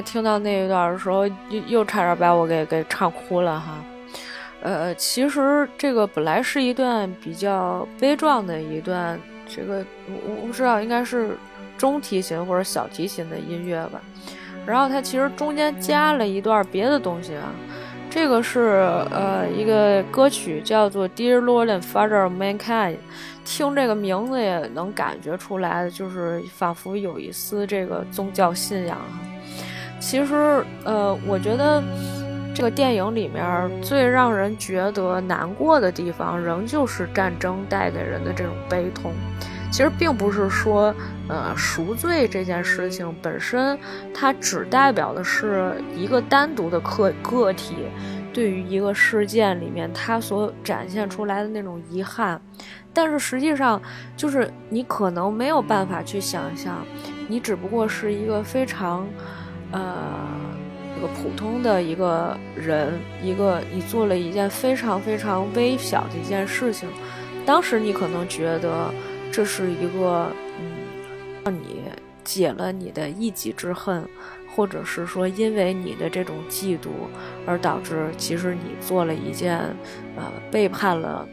[0.00, 3.74] 听到那一段的时候，又又差点把我给给唱哭了哈。
[4.62, 11.36] 呃，其实这个本来是一段比较悲壮的一段，这个我我不知道应该是
[11.78, 14.00] 中提琴或者小提琴的音乐吧。
[14.66, 17.50] 然后它其实中间加了一段别的东西啊，
[18.10, 18.60] 这个是
[19.10, 22.92] 呃一个歌曲叫做《Dear Lord and Father of Mankind》，
[23.46, 28.98] 听这个名字也能感觉出来，就是仿佛有一丝这个宗教信仰。
[30.00, 31.82] 其实呃，我觉得。
[32.52, 39.14] 这个电影里面最让人觉得难过的地方，仍旧是战争带给人的这种悲痛。
[39.70, 40.92] 其实并不是说，
[41.28, 43.78] 呃，赎罪这件事情本身，
[44.12, 47.76] 它只代表的是一个单独的个个体
[48.32, 52.38] 对于一个事件里面他所展现出来的那种遗憾。
[52.92, 53.80] 但是实际上，
[54.16, 56.84] 就是你可能没有办法去想象，
[57.28, 59.06] 你只不过是一个非常，
[59.72, 60.28] 呃。
[60.98, 66.86] 一个普通的一个人，一个你做了一件非常非常微小的一件事情，
[67.46, 68.92] 当时你可能觉得
[69.32, 70.70] 这是一个嗯，
[71.42, 71.84] 让你
[72.22, 74.06] 解了你的一己之恨，
[74.54, 76.90] 或者是说因为你的这种嫉妒
[77.46, 79.56] 而导致其实你做了一件
[80.16, 81.26] 呃背叛了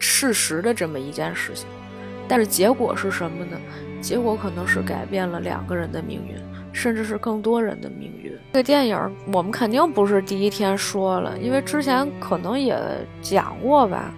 [0.00, 1.68] 事实的这么一件事情，
[2.26, 3.56] 但是结果是什么呢？
[4.00, 6.34] 结果可能是改变了两个人的命运。
[6.72, 8.30] 甚至是更多人的命运。
[8.52, 12.76] 这个电影我们肯定不是第一天说了，因为之前可能也
[13.22, 14.12] 讲过吧。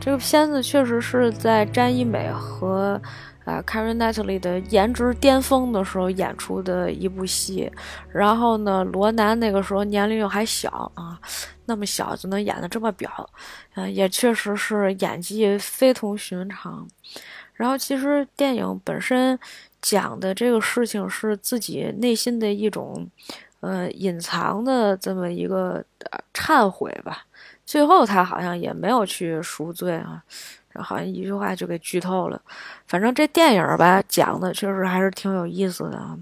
[0.00, 3.00] 这个片子确实是在詹一美和
[3.44, 7.70] 啊 Karen Knightley 的颜值巅峰的时候演出的一部戏。
[8.12, 11.18] 然后呢，罗南那个时候年龄又还小啊，
[11.64, 13.10] 那么小就能演得这么表，
[13.74, 16.86] 嗯，也确实是演技非同寻常。
[17.54, 19.38] 然后其实电影本身。
[19.84, 23.06] 讲的这个事情是自己内心的一种，
[23.60, 25.84] 呃，隐藏的这么一个
[26.32, 27.26] 忏悔吧。
[27.66, 30.24] 最后他好像也没有去赎罪啊，
[30.76, 32.40] 好像一句话就给剧透了。
[32.86, 36.16] 反正这电影吧，讲的确实还是挺有意思的啊，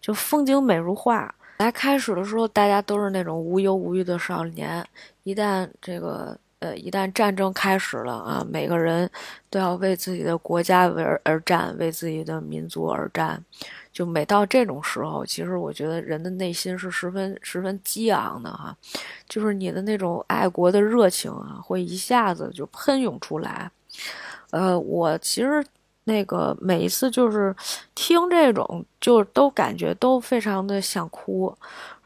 [0.00, 1.34] 就风景美如画。
[1.58, 4.82] 来开始的时候，大家都是那种无忧无虑的少年，
[5.24, 6.38] 一旦这个。
[6.64, 9.08] 呃，一旦战争开始了啊，每个人
[9.50, 13.38] 都要为自己的国家而而战，为自己的民族而战。
[13.92, 18.74] 就每到这种时候，其实我觉得人的内心是十分十分激昂的哈，
[19.28, 23.70] 就是你的那种爱国的热情啊，会一下子就喷涌出来。
[24.50, 25.62] 呃，我其实
[26.04, 27.54] 那个每一次就是
[27.94, 31.54] 听这种，就都感觉都非常的想哭。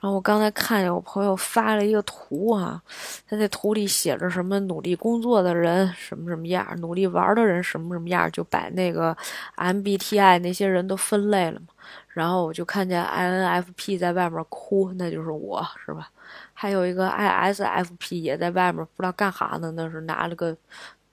[0.00, 2.80] 然后我刚才看见我朋友发了一个图啊，
[3.28, 9.16] 他在图里写着什么努力工作的人什么什么样，努力玩的人什么什么样，就把那个
[9.56, 11.66] MBTI 那些人都分类了嘛。
[12.08, 16.08] 然后我就看见 INFP 在外面哭，那就是我是吧？
[16.54, 20.56] 还有一个 ISFP 也在外面不知道干哈呢，那是拿了个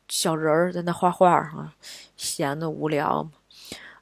[0.08, 1.74] 小人儿在那画画啊，
[2.16, 3.32] 闲的无聊嘛。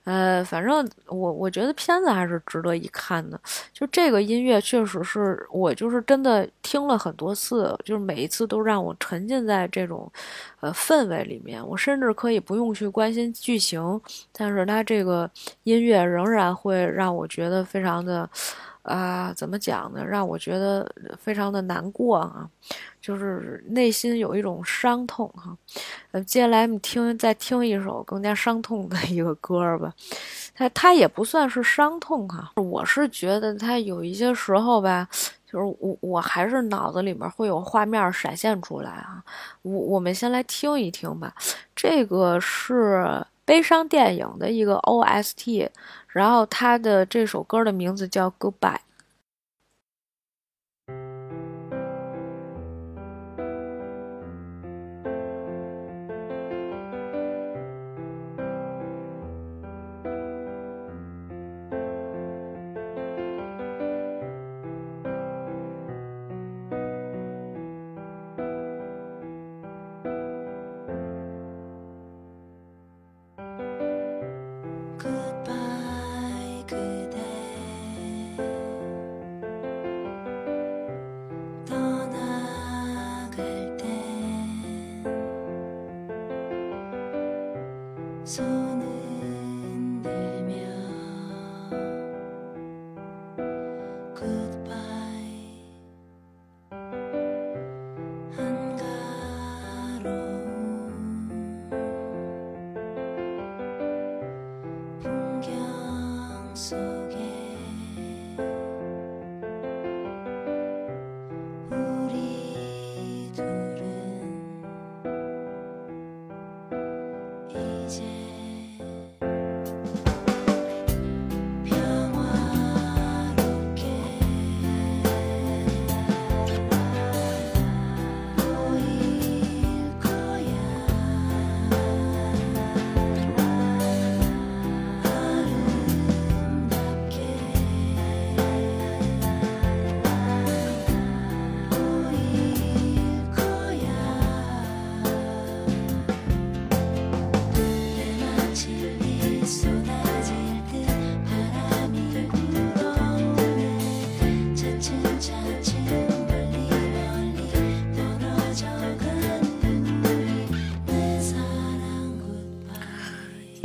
[0.05, 3.39] 呃，反正我我觉得片子还是值得一看的。
[3.71, 10.11] 就这个音乐，确实是我就是真的听了很多次，就是每一次都让我沉浸在这种，
[10.59, 11.65] 呃氛围里面。
[11.67, 13.99] 我甚至可以不用去关心剧情，
[14.31, 15.29] 但是它这个
[15.63, 18.29] 音乐仍然会让我觉得非常的。
[18.83, 20.05] 啊，怎么讲呢？
[20.05, 22.47] 让我觉得非常的难过啊，
[23.01, 25.57] 就是内心有一种伤痛哈。
[26.11, 29.93] 呃，接下来我们听再听一首更加伤痛的一个歌吧。
[30.53, 35.07] 它它也不算是伤痛哈，我是觉得它有一些时候吧，
[35.45, 39.23] 就是我我还是脑子里面会有画面闪现出来啊。
[39.61, 41.33] 我我们先来听一听吧，
[41.73, 45.69] 这个是悲伤电影的一个 OST。
[46.13, 48.77] 然后他的这首歌的名字叫《Goodbye》。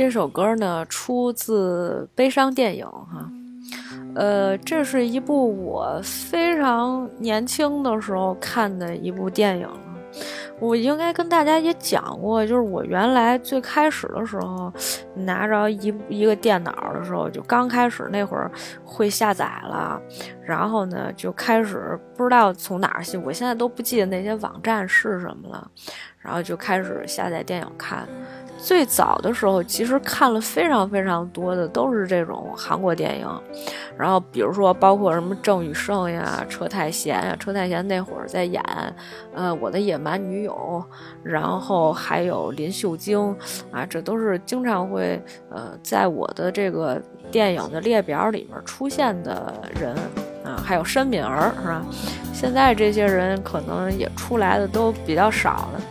[0.09, 3.29] 这首歌呢，出自悲伤电影哈。
[4.15, 9.69] 呃，这是一部我非常年轻的时候看的一部电影。
[10.59, 14.73] 我应该跟大家也讲过，就是我原来最开始的时候
[15.13, 18.49] 拿着一一个电脑的时候，就刚开始那会儿
[18.83, 20.01] 会下载了，
[20.43, 25.69] 然后呢就开始不知道从哪儿去，我现在都不记得那些网站是什么了，
[26.17, 28.09] 然后就开始下载电影看。
[28.61, 33.27] 最早的时候，其实看了非常非常多的都是这种韩国电影，
[33.97, 38.61] 然后比如说包括什么郑宇盛呀、车太贤呀，车太贤那会儿在演，
[39.33, 40.83] 呃，我的野蛮女友，
[41.23, 43.35] 然后还有林秀晶，
[43.71, 47.01] 啊，这都是经常会呃在我的这个
[47.31, 49.95] 电影的列表里面出现的人，
[50.43, 51.85] 啊，还有申敏儿是吧？
[52.33, 55.81] 现在这些人可能也出来的都比较少了。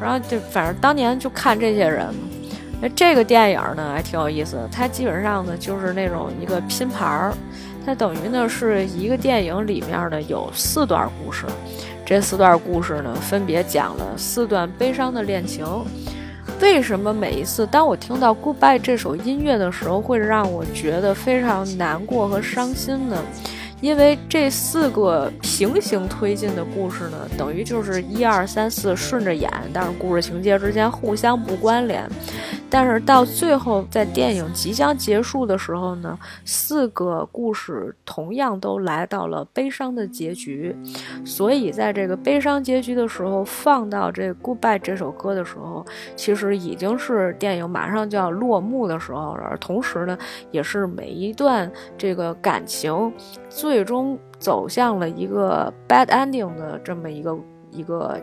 [0.00, 2.06] 然后就反正当年就看这些人，
[2.80, 4.68] 那这个电影呢还挺有意思的。
[4.72, 7.34] 它基本上呢就是那种一个拼盘儿，
[7.84, 11.44] 它等于呢是一个电影里面呢有四段故事，
[12.04, 15.66] 这四段故事呢分别讲了四段悲伤的恋情。
[16.60, 23.16] 为什么每一次当我听到《Goodbye》这首音乐的时候，会让我觉得非常难过和伤心呢？
[23.80, 32.08] 因为这四个平行推进的故事呢，等于就是一二三四顺着演，但是故事情节之间互相不关联。
[32.70, 40.74] 但是到最后，在电影即将结束的时候呢，四个故事同样都来到了悲伤的结局。
[41.24, 49.56] 所以在这个悲伤结局的时候，放到这《Goodbye》这首歌的时候，其实已经是电影马上就要落幕的时候了。
[49.58, 50.16] 同时呢，
[50.52, 53.12] 也是每一段这个感情
[53.48, 57.36] 最终走向了一个 bad ending 的这么一个
[57.72, 58.16] 一个。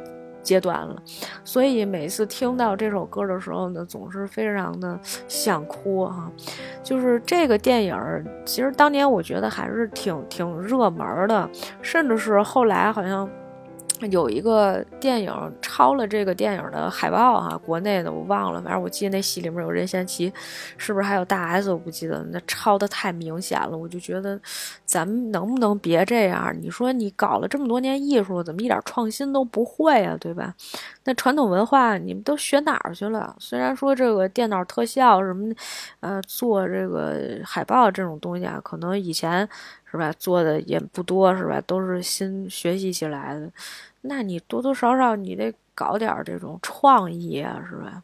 [0.48, 0.96] 阶段了，
[1.44, 6.32] 所以每次听到这首歌的时候呢，总是非常的想哭哈。
[6.82, 7.96] 就是这个电影，
[8.46, 11.50] 其实当年我觉得还是挺挺热门的，
[11.82, 13.30] 甚至是后来好像。
[14.12, 20.32] 有一个电影抄了这个电影的海报哈，国内的我忘了，反正我记得那戏里面有任贤齐，
[20.78, 21.72] 是不是还有大 S？
[21.72, 24.40] 我不记得，那抄的太明显了，我就觉得
[24.86, 26.56] 咱们能不能别这样？
[26.62, 30.16] 你说你搞了这么多年艺术，怎么一点创新都不会啊？
[30.20, 30.54] 对吧？
[31.06, 33.36] 那传统文化你们都学哪儿去了？
[33.40, 35.54] 虽然说这个电脑特效什么，
[36.02, 39.48] 呃，做这个海报这种东西啊，可能以前
[39.90, 41.62] 是吧做的也不多是吧？
[41.66, 43.50] 都是新学习起来的。
[44.02, 48.02] 那你多多少少你得搞点这种创意啊，是吧？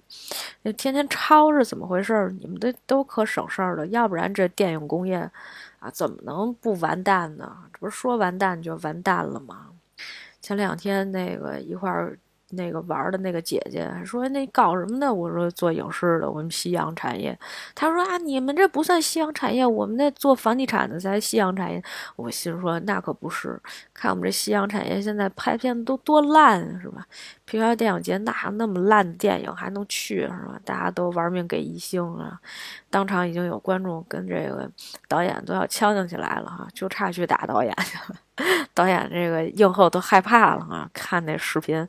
[0.63, 2.33] 那天天抄是怎么回事？
[2.39, 5.17] 你们这都可省事儿了，要不然这电影工业
[5.79, 7.57] 啊怎么能不完蛋呢？
[7.71, 9.69] 这不是说完蛋就完蛋了吗？
[10.41, 12.17] 前两天那个一块儿。
[12.55, 17.37] 那个玩的那个姐姐说：“那搞什么呢？”我说：“做影视的，我们夕阳产业。”
[17.75, 21.83] 她说：“啊，你们这不算夕阳产业，我们那做房地产的才夕阳产业。”
[22.15, 23.59] 我心说：“那可不是，
[23.93, 27.05] 看我们这夕阳产业现在拍片子都多烂，是吧？
[27.45, 30.59] 平遥电影节哪那么烂的电影还能去，是吧？
[30.63, 32.39] 大家都玩命给一星啊！
[32.89, 34.69] 当场已经有观众跟这个
[35.07, 38.19] 导演都要呛呛起来了哈，就差去打导演去了。
[38.73, 41.87] 导演这个映后都害怕了啊，看那视频。”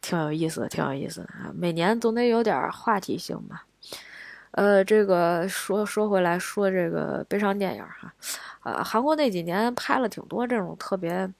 [0.00, 1.52] 挺有意思的，挺有意思的啊！
[1.54, 3.64] 每年总得有点话题性吧。
[4.52, 8.12] 呃，这个说说回来，说这个悲伤电影哈，
[8.64, 11.30] 呃，韩国那几年拍了挺多这种特别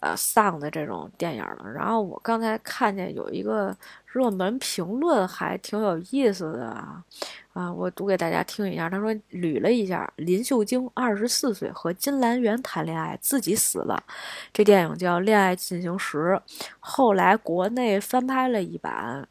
[0.00, 1.70] 呃丧的这种电影了。
[1.74, 3.76] 然后我刚才看见有一个
[4.06, 7.02] 热门评论，还挺有意思的啊。
[7.52, 8.90] 啊，我读给大家听一下。
[8.90, 14.02] 他说，捋了一下，林秀晶二十四岁和金兰元谈恋爱，自己死了。
[14.52, 16.38] 这电影叫《恋爱进行时》，
[16.80, 19.26] 后来国内翻拍了一版，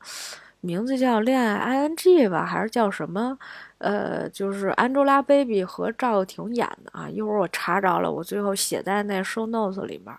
[0.60, 1.96] 名字叫《恋爱 ING》
[2.30, 3.38] 吧，还是叫什么？
[3.78, 7.08] 呃，就是 Angelababy 和赵又廷演的啊。
[7.08, 10.16] 一会儿我查着了，我最后写在那 show notes 里面。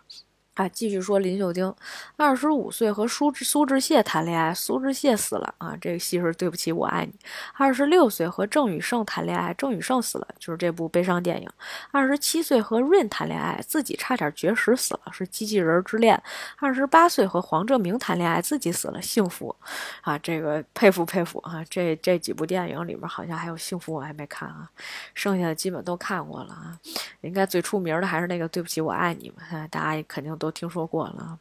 [0.56, 1.72] 啊，继续说林秀晶，
[2.16, 5.76] 二十五岁和苏苏志燮谈恋爱，苏志燮死了啊。
[5.78, 7.12] 这个戏是对不起我爱你。
[7.52, 11.48] 二十六岁和郑宇盛谈恋爱，郑宇盛死了，就是这部悲伤电影。
[11.90, 16.20] 二十七岁和 Rain 谈恋爱，自己差点绝食死了，是机器人之恋。
[16.58, 19.54] 二十八岁和黄正明谈恋爱，自己死了，幸福
[20.00, 20.16] 啊。
[20.16, 21.62] 这个佩服佩服啊。
[21.68, 24.70] 这这几部电影里面好像还有幸福，我还没看啊，
[25.12, 26.78] 剩下的基本都看过了啊。
[27.20, 30.45] 应该最出名的还是那个对不起我爱你嘛，大家肯定都。
[30.46, 31.38] 都听说过了，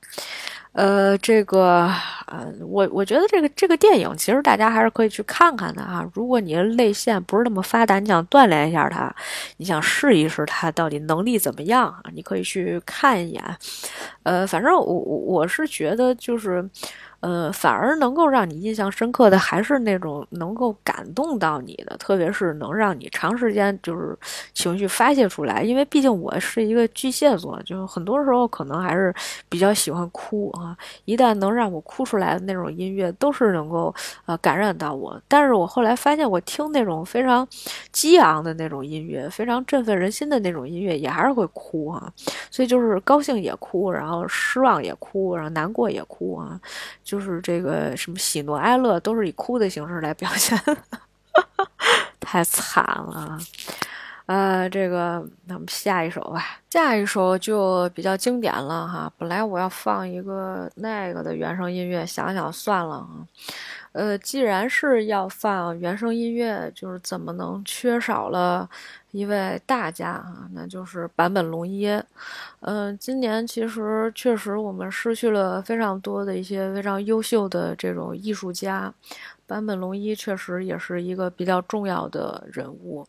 [0.71, 1.87] 呃，这个，
[2.25, 6.03] 呃，我我觉得这个这个电影其实大家还是可以去看看的啊。
[6.15, 9.13] 如果你的泪腺不是那么发达，你想锻炼一下它，
[9.57, 12.01] 你想试一试它到底能力怎么样啊？
[12.13, 13.43] 你可以去看一眼。
[14.23, 16.67] 呃，反正我我我是觉得就是。
[17.25, 24.15] 呃，反而能够让你印象深刻的还是那种能够感动到你的，特别是能让你长时间就是
[24.53, 25.63] 情绪发泄出来。
[25.63, 29.11] 因为毕竟我是一个巨蟹座，就很多时候可能还是
[29.49, 30.77] 比较喜欢哭啊。
[31.05, 33.91] 一旦能让我哭出来的那种音乐，都是能够
[34.27, 35.19] 呃感染到我。
[35.27, 37.47] 但是我后来发现，我听那种非常
[37.91, 42.07] 激昂的那种音乐，非常振奋人心的那种音乐，也还是会哭啊。
[42.51, 46.61] 所以就是高兴也哭，然后失望也哭，然后难过也哭啊。
[47.03, 50.59] 就就是这个什么喜怒哀乐都是以哭的形式来表现，
[52.19, 53.39] 太惨了。
[54.25, 59.09] 呃，这个那我们下一首吧，下一首就比较经典了哈。
[59.17, 63.23] 本来我要放一个那个的原声音乐，想想算了啊。
[63.95, 68.69] 呃，既然是要放原声音乐，就是怎么能缺少了
[69.11, 70.49] 一位大家啊？
[70.53, 71.87] 那就是坂本龙一。
[72.59, 78.93] 嗯，今年其实确实我们失去了非常多的一些非常优秀的这种艺术家，
[79.47, 83.07] 坂本龙一确实也是一个比较重要的人物。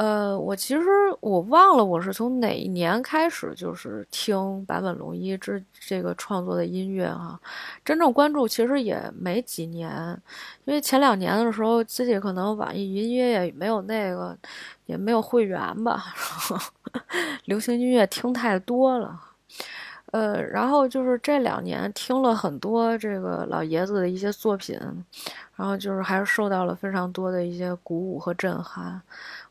[0.00, 0.86] 呃，我其实
[1.20, 7.38] 我忘了我是从哪一年开始就是听坂本龙一这这个创作的音乐哈，
[7.84, 10.18] 真正关注其实也没几年，
[10.64, 14.34] 因为前两年的时候自己可能网易云音乐也没有那个，
[14.86, 16.02] 也没有会员吧，
[17.44, 19.20] 流行音乐听太多了，
[20.12, 24.80] 呃，然后就是这两年听了很多这个老爷子的一些作品，
[25.56, 29.02] 然后就是还是受到了非常多的一些鼓舞和震撼。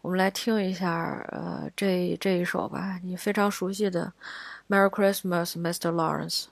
[0.09, 4.11] 我们来听一下，呃，这这一首吧，你非常熟悉的
[4.75, 5.91] 《Merry Christmas, Mr.
[5.91, 6.45] Lawrence》。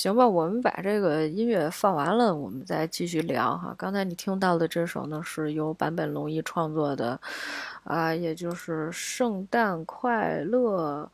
[0.00, 3.74] 行吧，我们把这个音乐放完了，我们再继续聊哈。
[3.76, 7.20] 刚才你听到的这首呢，是由坂本龙一创作的，
[7.84, 11.06] 啊，也就是《圣诞快乐》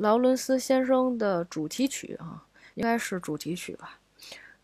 [0.00, 2.42] 劳伦斯先生的主题曲啊，
[2.76, 3.98] 应该是主题曲吧。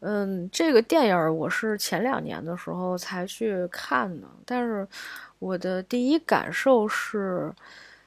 [0.01, 4.89] 嗯，这个电影我是前两年的时候才去看的，但是
[5.39, 7.53] 我的第一感受是。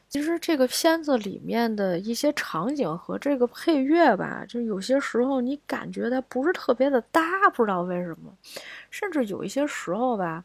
[0.10, 7.22] 其实这个片子里面的一些场景和这个配乐吧，就有些时候你感觉它不是特别的搭，
[7.53, 8.34] 不知道为什么。
[8.89, 10.43] 甚至有一些时候吧，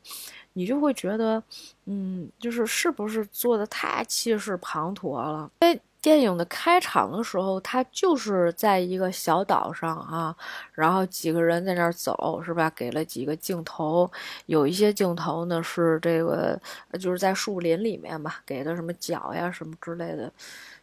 [0.52, 1.42] 你就会觉得，
[1.86, 5.50] 嗯，就是是不是做的太气势磅礴了？
[5.60, 5.80] 哎。
[6.04, 10.36] 电影的开场的时候，他就是在一个小岛上啊，
[10.74, 12.70] 然后几个人在那儿走，是吧？
[12.76, 14.10] 给了几个镜头，
[14.44, 16.60] 有一些镜头呢是这个，
[17.00, 20.30] 就是在树林里面吧，给的什么脚呀什么之类的。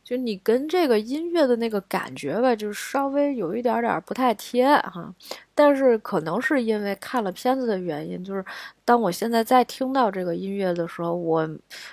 [0.03, 5.13] 就你跟这个音乐的那个感觉吧，就稍微有一点点不太贴哈。
[5.53, 8.43] 但是可能是因为看了片子的原因，就是
[8.85, 11.47] 当我现在在听到这个音乐的时候，我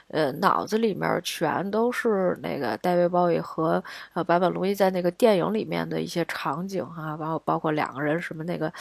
[0.08, 3.82] 呃脑子里面全都是那个戴维·鲍伊和
[4.14, 8.72] 呃坂本龙一在那个电影里面的一些场景哈，然后包括两个人什么那个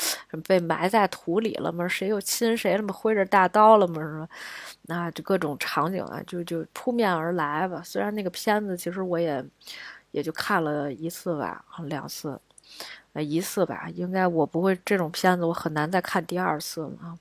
[0.48, 4.28] 被埋在土里了嘛，谁又亲谁了嘛，挥着大刀了嘛，什么？
[4.84, 7.82] 那就各种场景啊，就就扑面而来吧。
[7.84, 9.44] 虽然那个片子其实我也
[10.12, 12.40] 也就看了一次吧，两次。
[13.22, 17.18] 一次吧，应该我不会这种片子，我很难再看第二次了啊。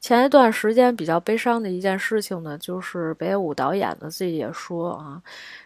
[0.00, 5.22] 前一段时间比较悲伤的一件事情呢，就是北野武导演呢自己也说啊，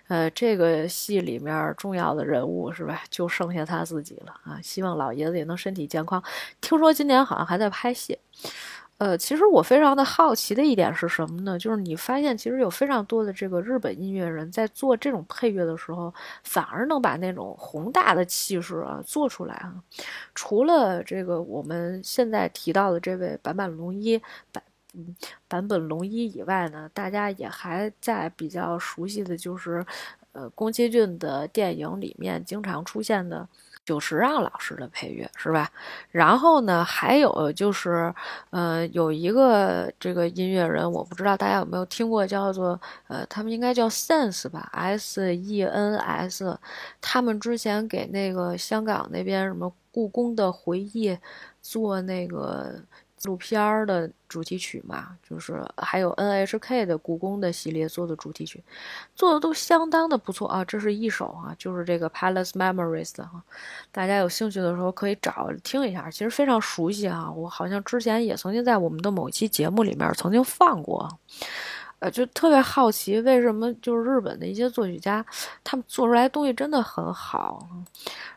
[0.08, 4.60] 呃，这个戏里面重要的人物是吧，就剩下他自己了啊。
[4.62, 6.22] 希望老爷子也能身体健康。
[6.60, 8.18] 听说今年好像还在拍戏。
[8.98, 11.56] 呃，其实我非常的好奇的一点是什么呢？
[11.56, 19.72] 就是你发现其实有非常多的这个日本音乐人在做这种配乐的时候，反而能把那种宏大的气势啊做出来啊。
[20.34, 24.20] 除了这个我们现在提到的这位坂本龙一
[24.52, 24.62] 坂
[24.94, 25.14] 嗯
[25.48, 29.86] 坂本龙一以外呢，大家也还在比较熟悉的就是，
[30.32, 33.48] 呃，宫崎骏的电影里面经常出现的。
[33.88, 35.70] 久石让老师的配乐是吧？
[36.10, 38.12] 然后呢，还有就是，
[38.50, 46.58] 呃，有一个这个音乐人，我不知道大家有没有听过，叫做呃，他们应该叫 Sense 吧，S E N S。
[47.00, 51.16] 他们之前给那个香港那边什么故宫的回忆
[51.62, 52.74] 做那个。
[53.18, 58.62] 纪录片儿的主题曲嘛，就是还有 NHK 的故宫的系列做的主题曲，
[59.14, 60.64] 做的都相当的不错啊。
[60.64, 63.42] 这是一首啊，就是这个 Palace Memories 的哈，
[63.90, 67.30] 大家有兴趣的时候可以找听一下，其实非常熟悉啊。
[67.30, 71.18] 我好像之前也曾经在我们的某期节目里面曾经放过，
[72.00, 75.24] 呃，就特别好奇为什么就是日本的一些作曲家，
[75.64, 77.68] 他们做出来东西真的很好。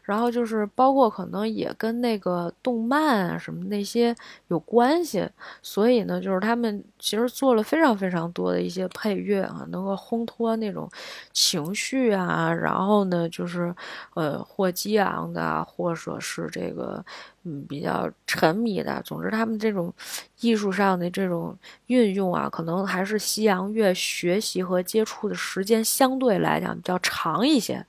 [0.03, 4.13] 然后就是包括可能也跟那个动漫啊什么那些
[4.47, 5.29] 有关系，
[5.61, 10.89] 所以呢，就是他们其实做了非常非常多的一些配乐啊，能够烘托那种
[11.31, 13.73] 情绪啊，然后呢，就是
[14.15, 17.05] 呃或激昂的，或者是这个。
[17.43, 19.01] 嗯，比较沉迷的。
[19.03, 19.93] 总之，他们这种
[20.41, 27.83] 艺术上的这种运用啊，可能还是西洋乐学习和接触的时间相对来讲比较长一些，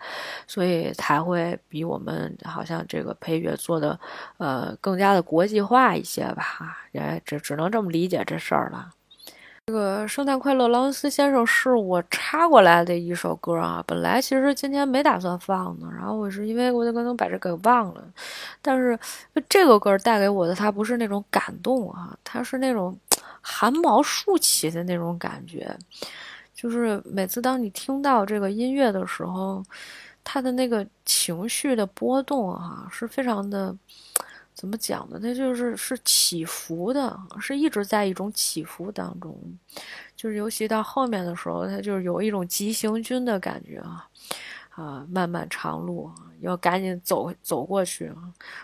[0.46, 3.98] 所以才会比我们好像这个配乐做的
[4.38, 6.78] 呃更加的国际化一些吧。
[6.92, 8.90] 也只只能这么理解这事儿了。
[9.66, 13.82] 这个圣诞快乐，劳伦斯先生是我插过来的一首歌啊。
[13.86, 18.02] 本来其实今天没打算放的，然后我是因为我可能把这给忘了。
[18.60, 18.98] 但是
[19.48, 22.98] 这个歌带给我的，它不是那种感动啊，它是那种
[23.40, 25.72] 汗毛竖起的那种感觉。
[26.52, 29.64] 就是每次当你听到这个音乐的时候，
[30.24, 33.72] 它的那个情绪的波动啊，是非常的。
[34.55, 35.18] 怎么讲呢？
[35.20, 39.36] 它就是是起伏的，是一直在一种起伏当中，
[40.14, 44.07] 就是尤其到后面的时候，它就是有一种急行军的感觉啊，
[44.70, 48.12] 啊，漫漫长路要赶紧走走过去，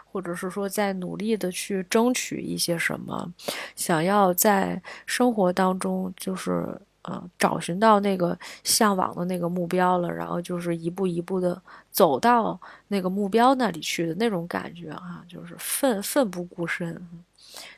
[0.05, 3.32] 或者是说在努力的去争取一些什么，
[3.74, 6.80] 想要在生活当中就是。
[7.11, 11.59] 嗯，找寻到那个向往的那个目标了，然后就是一步一步的
[11.99, 16.96] 走到那个目标那里去的那种感觉啊，就是奋奋不顾身，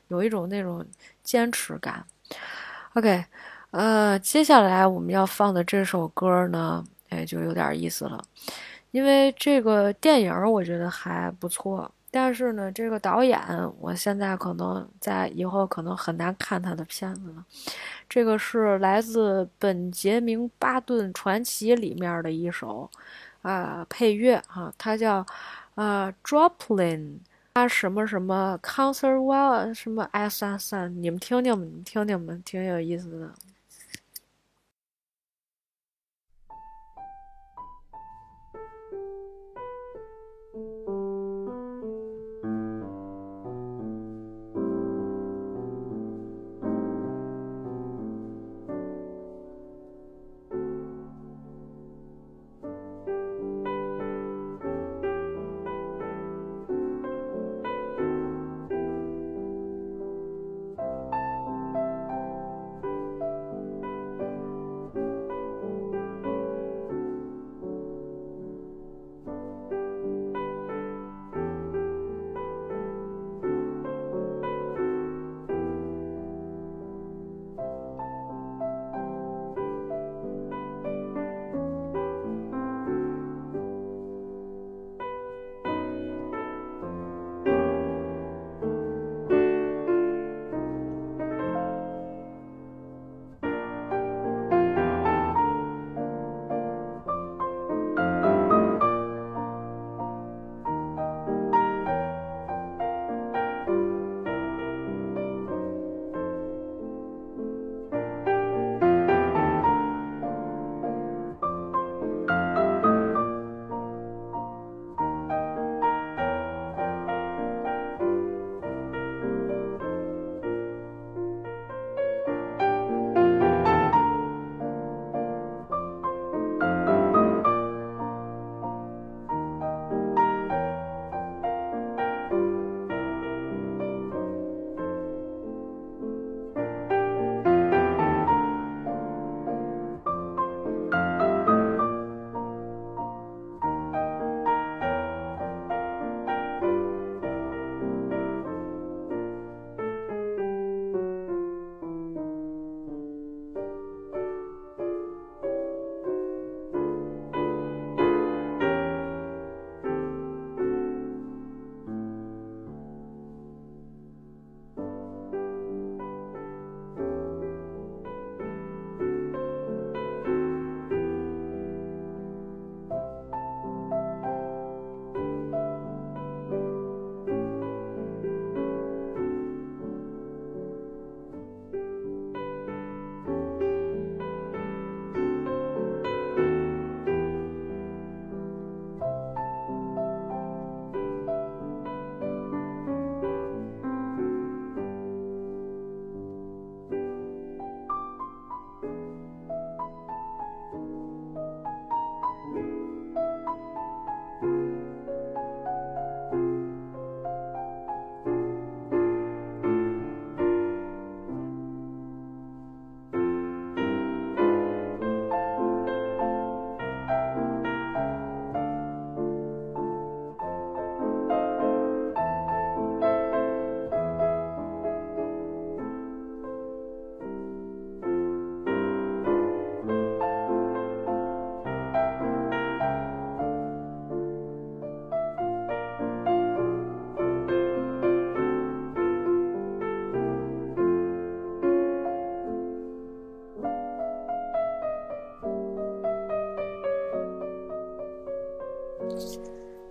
[0.08, 0.84] 有一种那种
[1.22, 2.04] 坚持感。
[2.92, 3.24] OK，
[3.70, 8.22] 呃，接下来我们要放的这首歌呢，哎，就有点意思了，
[8.90, 11.90] 因为这个电影我觉得还不错。
[12.12, 13.40] 但是呢，这个导演，
[13.78, 17.44] 我现在可能在以后可能很难看他的片子了。
[18.08, 22.90] 这个是来自《本杰明巴顿传奇》里面的一首
[23.42, 25.24] 啊配乐哈，它叫
[25.74, 27.18] 啊 Droplin，
[27.54, 33.32] 它什么什么 concert well 什么 s s n 你们听听，你们听听吧，挺有意思的。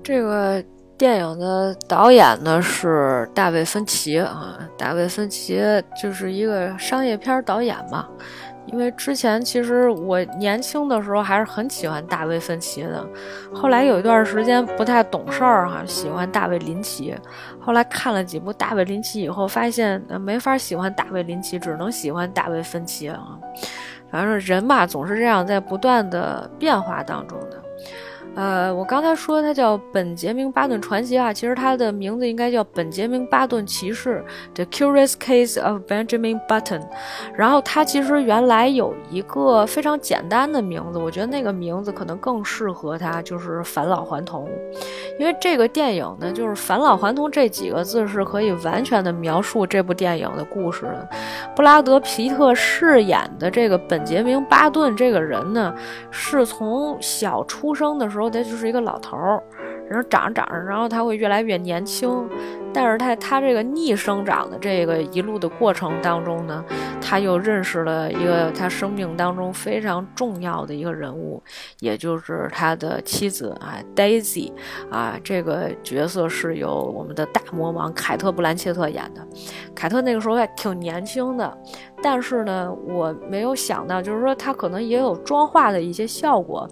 [0.10, 0.60] 这个
[0.98, 5.62] 电影的导演呢是大卫芬奇啊，大卫芬奇
[6.02, 8.08] 就是一个商业片导演嘛。
[8.66, 13.08] 因为之前其实我年轻的时候还是很喜欢大卫芬奇的，
[13.54, 17.16] 后来有一段时间不太懂事儿哈，喜欢大卫林奇。
[17.62, 23.38] 后来看了几部大卫林奇以后，发现没法喜欢大卫林奇，只能喜欢大卫芬奇啊。
[24.10, 27.59] 反正人吧，总是这样在不断的变化当中的。
[28.40, 34.24] 呃，我刚才说他叫本杰明·巴顿传奇啊，其实他的名字应该叫本杰明·巴顿骑士
[34.54, 36.82] ，The Curious Case of Benjamin Button。
[37.36, 44.50] 然后他其实原来有一个非常简单的名字，我觉得那个名字可能更适合他，就是返老还童。
[45.20, 51.10] 因为这个电影呢，就是返老还童这几个字是可以完全的描述这部电影的故事的。
[51.58, 55.76] 布拉德·皮特饰演的这个本杰明·巴顿这个人呢，
[56.10, 58.29] 是从小出生的时候。
[58.30, 59.44] 他就是一个老头儿，
[59.90, 62.30] 然后长着长着，然后他会越来越年轻。
[62.74, 66.64] 但是他他这个逆生长的这个一路的过程当中呢，
[67.02, 71.42] 他又认识了一个他生命当中非常重要的一个人物，
[71.80, 74.52] 也就是他的妻子啊，Daisy
[74.90, 79.26] 啊，这个角色是由我们的大魔王凯特·布兰切特演的。
[79.76, 81.58] 凯特那个时候还挺年轻的。
[82.02, 86.66] 但是呢，我没有想到，就是说他可能也有妆化的一些效果，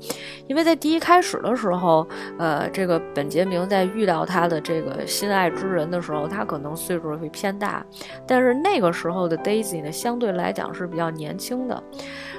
[0.47, 2.07] 因为在第一开始的时候，
[2.39, 7.85] 呃，这个本杰明在遇到他的这个心爱之人的时候，他可能岁数会偏大，
[8.27, 11.81] 但是那个时候的 Daisy 呢，相对来讲是比较年轻的。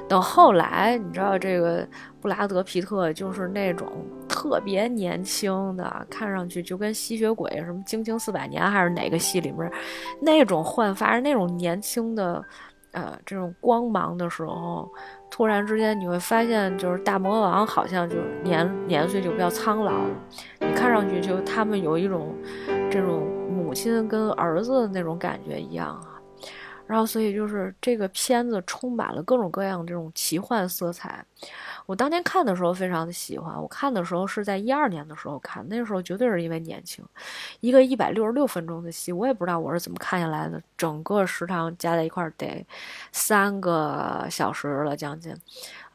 [0.09, 1.87] 等后来，你知道这个
[2.21, 3.87] 布拉德皮特就是那种
[4.29, 9.71] 特别年轻的，看上去就跟吸血鬼什么《惊情四百年》还是哪个戏里面
[10.23, 12.45] 那种焕发着那种年轻的。
[12.93, 14.89] 呃，这种光芒的时候，
[15.31, 19.93] 突然之间你会发现，就是大魔王好像就年年岁就比较苍老，
[20.59, 22.35] 你看上去就他们有一种
[22.91, 23.29] 这种
[23.69, 26.19] 母亲跟儿子的那种感觉一样啊。
[26.87, 31.23] 然后，所以就是这个片子充满了各种各样这种奇幻色彩。
[31.85, 37.05] 我当年看的时候非常的喜欢，我看的时候是在一二年的时候看，那时候绝对是因为年轻。
[37.61, 42.67] 一个一百六十六分钟的戏，我也不知道我是怎么看下来的，整个时长加在一块得
[43.13, 45.37] 三个小时了将近，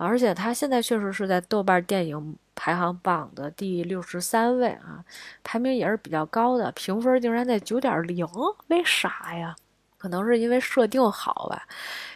[0.04, 5.04] 而且它现在确实是在豆瓣电影排行榜的第六十三位啊，
[5.44, 8.28] 排名也是比较高的，评分竟然在九点零，
[8.68, 9.56] 为啥呀？
[9.98, 11.66] 可能是因为设定好吧。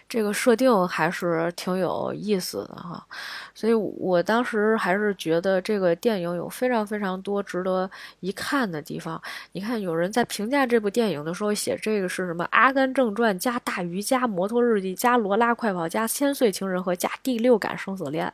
[0.09, 3.05] 这个设定还是挺有意思的哈，
[3.53, 7.89] 所以我当时还是觉得这个电影有非常非常多值得
[8.21, 9.21] 一看的地方。
[9.51, 18.27] 你看，有人在评价这部电影的时候写这个是什么《阿甘正传》加《大鱼》加《摩托日记》加《罗拉快跑》加《千岁情人》和加《第六感生死恋》。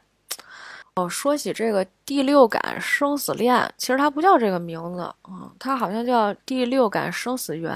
[0.96, 7.74] 哦，说起这个《第六感生死恋》，其实它不叫这个名字啊，它好像叫《第六感生死缘》。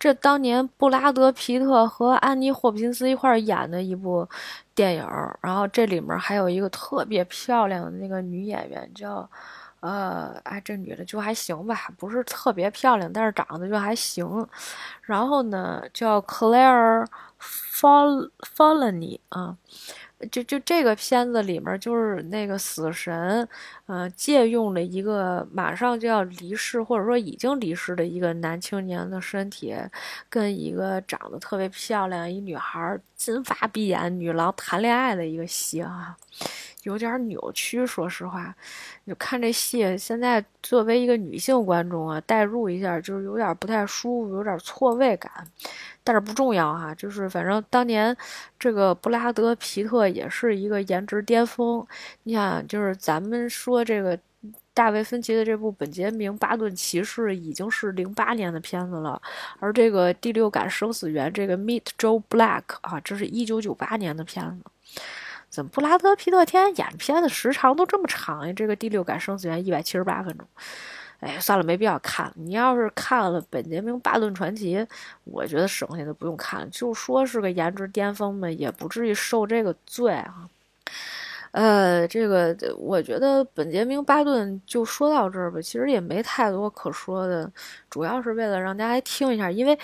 [0.00, 4.28] 这当年布拉德·皮特和安妮·霍普金斯一块演的一部
[4.74, 5.06] 电影，
[5.40, 9.30] 然后这里面还有一个特别漂亮的那个女演员，叫
[9.78, 14.26] 呃，哎，这女的就还行吧，不是特别漂亮，但是长得就还行。
[15.02, 17.06] 然后呢，叫 Claire
[17.38, 19.56] Folany 啊。
[20.30, 23.48] 就就这个片子里面，就是那个死神，
[23.86, 29.74] 呃，借用了一个马上就要离世或者说已经离世的一个男青年的身体，
[30.28, 36.14] 跟一个长得特别漂亮一女孩金发碧眼女郎谈恋爱的一个戏啊，
[36.82, 37.86] 有点扭曲。
[37.86, 38.54] 说实话，
[39.06, 45.32] 就看这戏，现在作为一个女性观众啊，代入一下，就是有点不太舒服，有点错位感。
[46.02, 48.16] 但是不重要哈，就是反正当年
[48.58, 51.86] 这个布拉德皮特也是一个颜值巅峰。
[52.22, 54.18] 你想，就是咱们说这个
[54.72, 59.20] 大卫芬奇的这部《本杰明巴顿骑士》已经是零八年的片子了，
[59.58, 65.02] 而这个《第六感生死缘》这个 Meet Joe Black 啊，这是一九九八年的片子。
[65.50, 68.52] 怎么布拉德皮特天天演片子时长都这么长呀？
[68.54, 70.46] 这个《第六感生死缘》一百七十八分钟。
[71.20, 72.32] 哎，算了，没必要看。
[72.34, 74.76] 你要是看了《本杰明·巴顿传奇》，
[75.24, 76.66] 我觉得省下的不用看了。
[76.68, 80.48] 就说是个颜值巅峰嘛，也不至于受这个罪啊。
[81.52, 87.50] 呃，这个我觉得本杰明·巴顿就说到这儿吧，其实也没太多可说的，
[87.90, 89.78] 主要是为了让大家听一下，因为。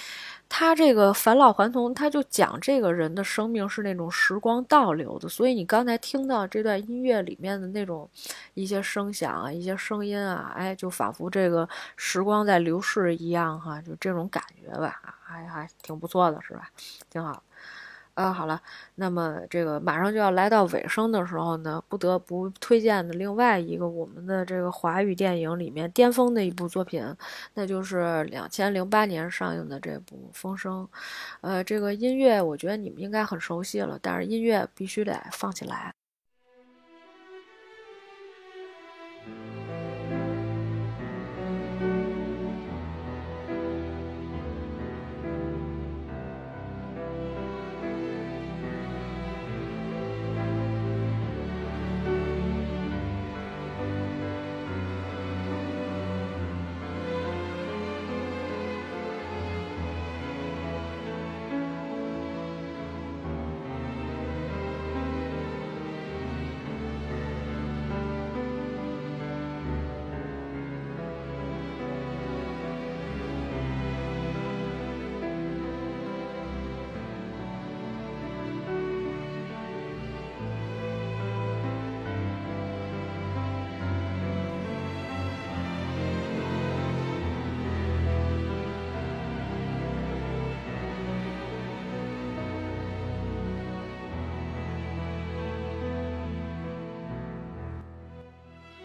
[0.48, 8.08] 他这个返老还童，他就讲这个人的生命是那种时光倒流的，所以你刚才听到这段音乐里面的那种
[8.54, 16.70] 一些声响啊，一些声音啊，哎，就仿佛这个时光在流逝一样，哈，就这种感觉吧，还还挺不错的，是吧？
[17.10, 17.42] 挺好。
[18.16, 18.58] 啊，好了，
[18.94, 27.04] 那么这个马上就要来到尾声的时候呢，不得不推荐的另外一个我们的这个华语电影里面巅峰的一部作品，
[27.52, 30.88] 那就是两千零八年上映的这部《风声》。
[31.42, 35.92] 呃，这个音乐我觉得你们应该很熟悉了，但是音乐必须得放起来。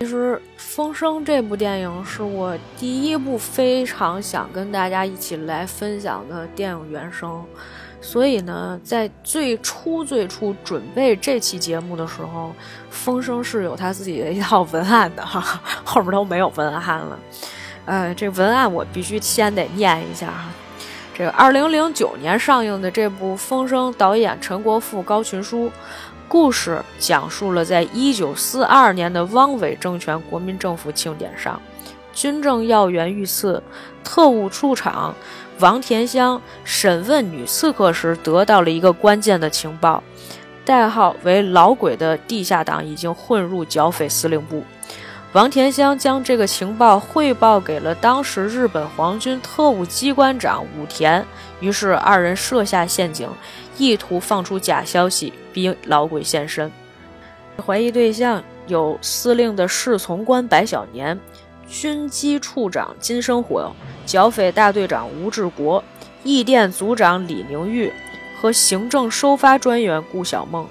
[0.02, 7.46] 其实《风声》这部电影是我第一部非常想跟大家一起来分享的电影原声，
[8.02, 12.48] 所以呢，在最初最初准备这期节目的时候，
[12.90, 17.20] 《风声》是有他自己的一套文案的哈， 后面都没有文案了。
[17.86, 20.50] 呃，这文案我必须先得念一下哈。
[21.14, 25.72] 这个二零零九年上映的这部《风声》，导演陈国富、高群书。
[26.32, 31.62] 故事讲述了在一九四二年的汪伪政权国民政府庆典上，
[32.14, 33.62] 军政要员遇刺，
[34.02, 35.14] 特务出场，
[35.60, 40.02] 王田香审问女刺客时得到了一个关键的情报，
[40.64, 44.64] 代号为“老鬼”的地下党已经混入剿匪司令部。
[45.34, 51.26] 王田香将这个情报汇报给了当时日本皇军特务机关长武田，
[51.60, 53.30] 于是二人设下陷阱。
[53.82, 56.72] 意图放出假消息，逼老鬼现身。
[57.66, 61.20] 怀疑对象有司令的侍从官白小年、
[61.68, 63.72] 军机处长金生火、
[64.06, 65.84] 剿匪大队长吴志国、
[66.24, 67.92] 义电组长李宁玉
[68.40, 70.68] 和行政收发专员顾小梦。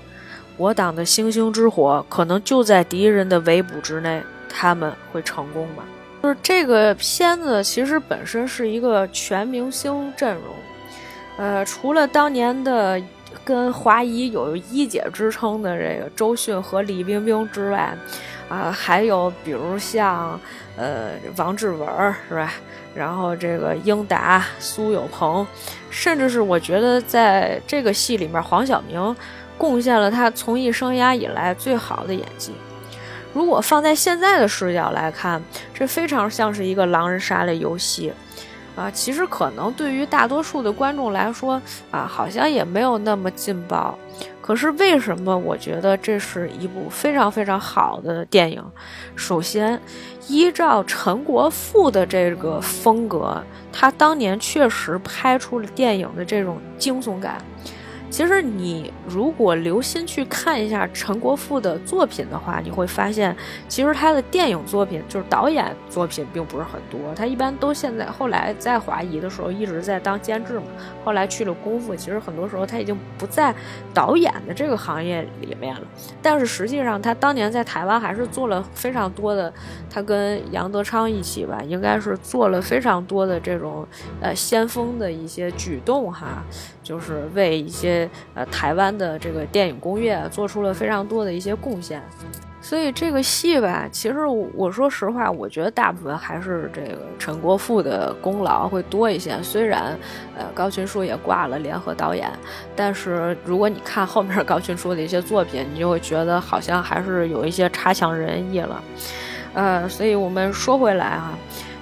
[0.56, 5.82] 我党的星星之火可能就在敌人的围捕之内，他们会成功吗？
[6.22, 10.44] 就是这个片子其实本身是一个全明星阵容。
[11.40, 13.00] 呃，除了当年的
[13.42, 17.96] 跟华谊有一姐之称的这个周迅和李冰冰之外，
[18.50, 20.38] 啊，还有比如像
[20.76, 21.88] 呃王志文
[22.28, 22.52] 是吧？
[22.94, 25.46] 然后这个英达、苏有朋，
[25.88, 29.16] 甚至是我觉得在这个戏里面，黄晓明
[29.56, 32.52] 贡献了他从艺生涯以来最好的演技。
[33.32, 35.42] 如果放在现在的视角来看，
[35.72, 38.12] 这非常像是一个狼人杀的游戏。
[38.76, 41.60] 啊，其实可能对于大多数的观众来说，
[41.90, 43.98] 啊，好像也没有那么劲爆。
[44.40, 48.64] 可是为什么我觉得这是一部非常非常好的电影？
[49.14, 49.80] 首先，
[50.28, 53.40] 依照陈国富的这个风格，
[53.72, 57.38] 他当年确实拍出了电影的这种惊悚感。
[58.10, 63.34] 其实你如果留心去看一下陈国富的作品的话，你会发现，
[63.68, 67.14] 其实他的电影作品就是导演作品并不是很多。
[67.14, 70.64] 他一般都现在后来在华谊的时候一直在当监制嘛，
[71.04, 73.54] 后来去了功夫，其实很多时候他已经不在
[73.94, 75.82] 导演的这个行业里面了。
[76.20, 79.52] 但是实际上他当年在台湾还是做了非常多的，
[79.88, 83.86] 他跟杨德昌一起吧，应该是做了非常多的这种
[84.20, 86.42] 呃先锋的一些举动哈。
[86.90, 92.02] 就是为一些呃台湾的这个电影工业做出了非常多的一些贡献，
[92.60, 99.40] 所以这个戏吧，其实我说实话，我觉得大部分还是这个陈国富的功劳会多一些。
[99.40, 99.96] 虽然
[100.36, 102.28] 呃高群书也挂了联合导演，
[102.74, 108.82] 但是如果你看后面高群书的一些作品，你就会觉得好像还是有一些差强人意了。
[109.54, 111.30] 呃，所以我们说回来哈，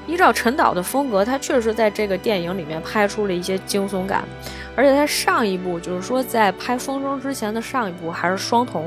[0.09, 4.25] 依照陈导的风格，他确实在这个电影里面拍出了一些惊悚感。
[4.75, 8.83] 而且他上一部就是说，在拍《风声》之前的上一部还是《双瞳》，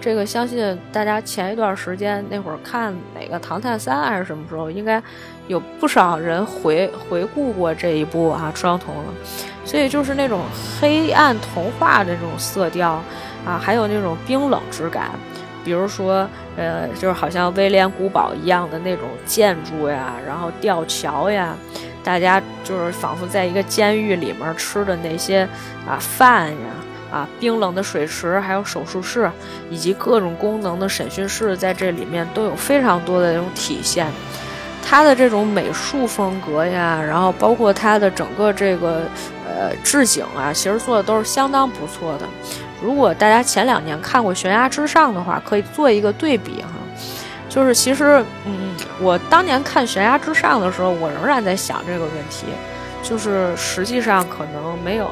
[0.00, 5.02] 这个相信大家前一段时间那会儿看哪个《唐探三》还是什么时候，应该
[5.46, 9.04] 有不少人回回顾过这一部啊《双瞳》了。
[9.66, 10.40] 所以就是那种
[10.80, 13.02] 黑暗童话的这种色调
[13.46, 15.10] 啊，还有那种冰冷之感，
[15.64, 21.56] 比如说呃，就是好像威廉古堡一样的那种建筑呀，然后吊桥呀。
[22.04, 25.48] 大家就是仿佛在一个监狱里面吃的那些
[25.88, 26.68] 啊饭呀
[27.10, 29.30] 啊冰冷的水池，还有手术室
[29.70, 34.06] 以及各种功能的审讯室，在这里面都有非常多的这种体现。
[34.86, 39.00] 它的这种美术风格呀，然后包括它的整个这个
[39.48, 42.28] 呃置景啊，其实做的都是相当不错的。
[42.84, 46.68] 如果大家前两年看过《悬崖之上》的话，可以做一个对比哈。
[47.48, 52.46] 就是其实，嗯，我当年看《悬崖之上》的时候，我仍然在想这个问题，
[53.02, 55.08] 就是实际上可能没有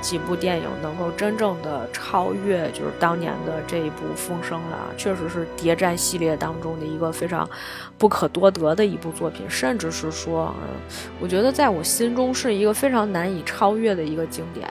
[0.00, 4.78] 几部电影能够真正的超越，就是当年的这一部《风声》了。
[4.96, 7.48] 确实是谍战系列当中的一个非常
[7.96, 14.68] 不可多得的一部作品，甚至是说，嗯，我觉得在我心中是一个非常难以超越的一个经典。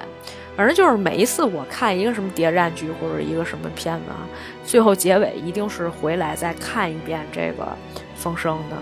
[0.57, 4.25] 反正就是每一次我看一个什么谍战剧或者一个什么片子啊，
[4.65, 7.63] 最后结尾一定是回来再看一遍这个
[8.15, 8.75] 《风声》的。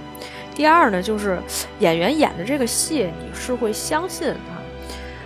[0.56, 1.38] 第二呢，就是
[1.80, 4.56] 演员演的这个戏你是会相信他，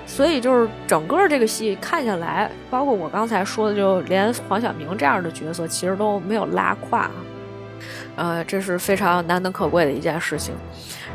[0.08, 7.12] 所以就是整个这个戏看下来，包括我刚才说的，就连黄晓明这样的角色其实都没有拉胯，
[8.20, 10.54] 呃，这是非常难能可贵的一件事情。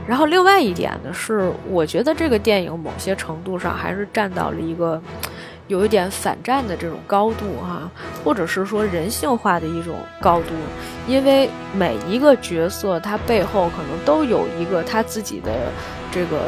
[0.06, 5.00] 然后，另外一点呢是，我觉得这个电影某些程度上还是站到了一个
[5.68, 7.90] 有一点反战的这种高度哈，
[8.24, 10.54] 或者是说人性化的一种高度，
[11.06, 15.50] 因为每一个角色他背后可能都有一个他自己的
[16.10, 16.38] 这个。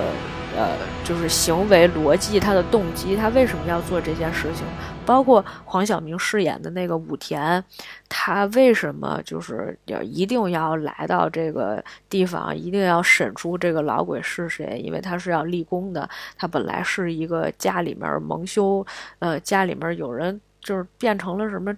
[0.59, 0.70] 呃，
[1.05, 4.65] 就是行为逻辑，他的动机，他为什么要做这件事情？
[5.07, 7.62] 包括黄晓明饰演的那个武田，
[8.09, 14.78] 他为什么就是要一定要来到这个地方，一定要审出这个老鬼是谁？
[14.85, 16.09] 因为他是要立功的。
[16.37, 18.85] 他本来是一个家里面蒙羞，
[19.20, 21.74] 呃，家里面有人就是变成了什么？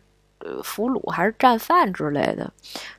[0.63, 2.53] 俘虏还是战犯之类的，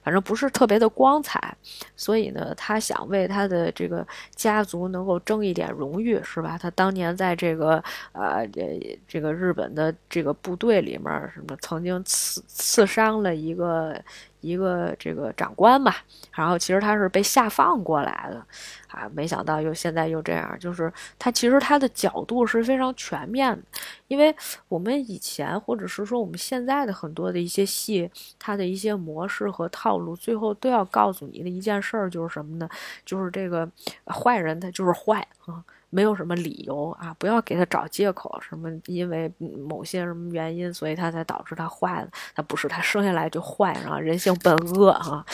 [0.03, 1.56] 反正不是特别的光彩，
[1.95, 4.06] 所以呢，他想为他的这个
[4.36, 6.57] 家族能够争一点荣誉，是吧？
[6.57, 14.02] 他当年在这个呃这这个日本的这个部队里面，什么曾经刺刺伤了一个。
[14.41, 15.98] 一个这个长官吧，
[16.32, 18.45] 然后其实他是被下放过来的，
[18.88, 23.61] 啊，没想到又现在又这样，就是他其实他的角度是非常全面的，
[24.07, 24.36] 因为
[24.68, 32.70] 我们以前或者是说我们现在的很多的一些戏，它的一些模式和套路，最后都要告诉你的一件事儿就是什么呢？
[33.06, 33.70] 就是这个
[34.06, 35.64] 坏人他就是坏啊。
[35.90, 39.32] 没有什么理由啊，不要给他找借口，什么因为
[39.68, 42.10] 某些什么原因，所以他才导致他坏了。
[42.36, 45.26] 他不是他生下来就坏，啊人性本恶啊，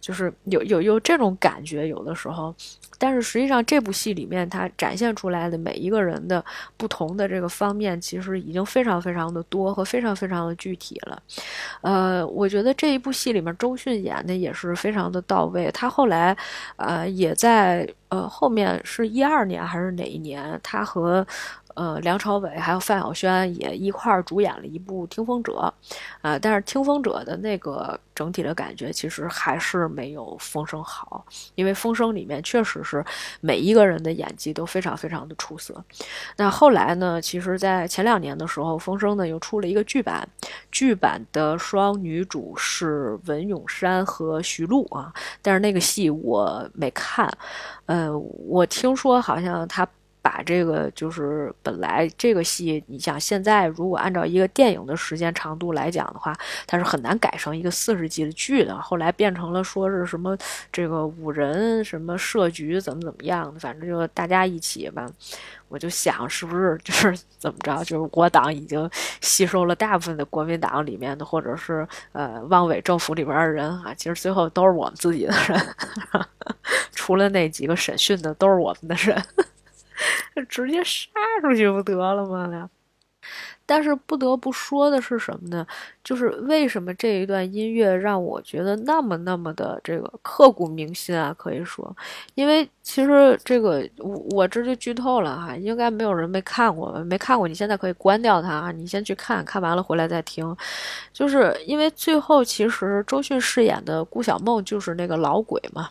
[0.00, 2.54] 就是有有有这种感觉，有的时候。
[2.98, 6.44] 但是实际上，这部戏里面他展现出来的每一个人的
[6.76, 11.20] 不同的这个方面，其实已经非常非常的多和非常非常的具体了。
[11.80, 15.68] 呃，我觉得这一部戏里面周迅演的也是非常的到位。
[15.72, 16.36] 他后来，
[16.76, 21.26] 呃，也在呃后面是一二年还是哪一年，他和。
[21.74, 25.52] 呃，梁朝伟还有范晓萱也一块儿主演了一部《听风者》，
[26.22, 31.24] 啊，但是《听风者》的那个整体的感觉其实还是没有《风声》好，
[31.54, 33.04] 因为《风声》里面确实是
[33.40, 35.82] 每一个人的演技都非常非常的出色。
[36.36, 40.28] 那后来呢，其实，在前两年的时候，《风声》呢又出了一个剧版，
[40.70, 47.30] 剧版的双女主是文咏珊和徐璐啊，但是那个戏我没看，
[47.86, 49.88] 呃，我听说好像他。
[50.22, 56.32] 把这个就是本来这个戏，你想现在如果按照一个电影的时间长度来讲的话，
[56.66, 58.80] 它是很难改成一个四十集的剧的。
[58.80, 60.38] 后来变成了说是什么
[60.70, 65.06] 这个五人什么设局怎么怎么样的，反正就大家一起吧。
[65.68, 68.88] 我就想是不是就是怎么着，就是我党已经
[69.22, 75.60] 吸收了大部分的国民党里面的，或者是呃汪伪政府里边的人啊，其实最后都是我们自己的人，
[76.94, 79.20] 除了那几个审讯的都是我们的人。
[80.48, 81.10] 直接杀
[81.40, 82.68] 出去不得了吗？
[83.64, 85.64] 但是不得不说的是什么呢？
[86.02, 91.32] 就是为什么这一段音乐让我觉得那么那么的这个刻骨铭心啊？
[91.38, 91.96] 可以说，
[92.34, 100.54] 因为其实这个我我这就剧透了哈，应该没有人没看过，没看过你现在可以关掉它啊，你先去看看完了回来再听。
[101.12, 105.88] 就是因为最后其实周迅饰演的顾小梦就是那个老鬼嘛，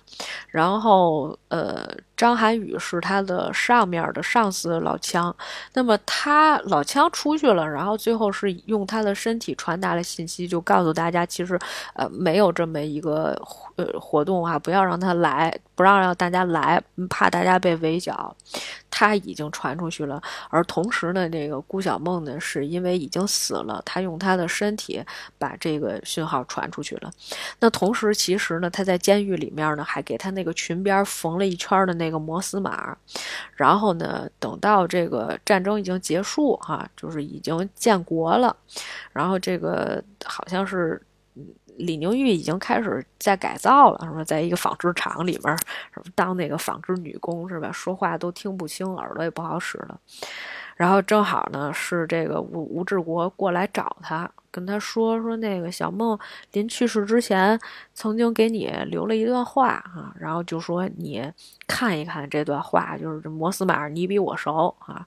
[0.49, 1.87] 然后呃
[2.21, 5.35] 张涵予是他的上面的上司老枪，
[5.73, 10.03] 那么他老枪出去了，然后最后是用他的身体传达了。
[10.03, 11.57] 信息就告诉大家，其实，
[11.95, 13.35] 呃，没有这么一个
[13.75, 15.51] 呃活动啊，不要让他来，
[15.81, 16.79] 不让让大家来，
[17.09, 18.35] 怕大家被围剿。
[18.91, 25.03] 他已经传出去了，而同时呢，这个顾小梦呢，是因为已经死了，他用他的身体
[25.39, 27.09] 把这个讯号传出去了。
[27.59, 32.95] 那同时，其实呢，他在监狱里面呢，还给他那个裙边缝了一圈的那个摩斯码。
[33.55, 38.55] 然后呢，等到这个战争已经结束，哈，就是已经建国了，
[39.13, 41.01] 然后这个好像是。
[41.77, 44.23] 李宁玉已经开始在改造了，是吧？
[44.23, 45.57] 在一个纺织厂里面，
[46.13, 47.71] 当那个纺织女工，是吧？
[47.71, 49.99] 说话都听不清，耳朵也不好使了。
[50.75, 56.17] 然后正好呢，是这个吴吴志国过来找他，跟他说说那个小梦
[56.53, 57.59] 临去世之前
[57.93, 61.31] 曾经给你留了一段话啊，然后就说你
[61.67, 65.05] 看一看这段话，就是这摩斯码你比我熟啊。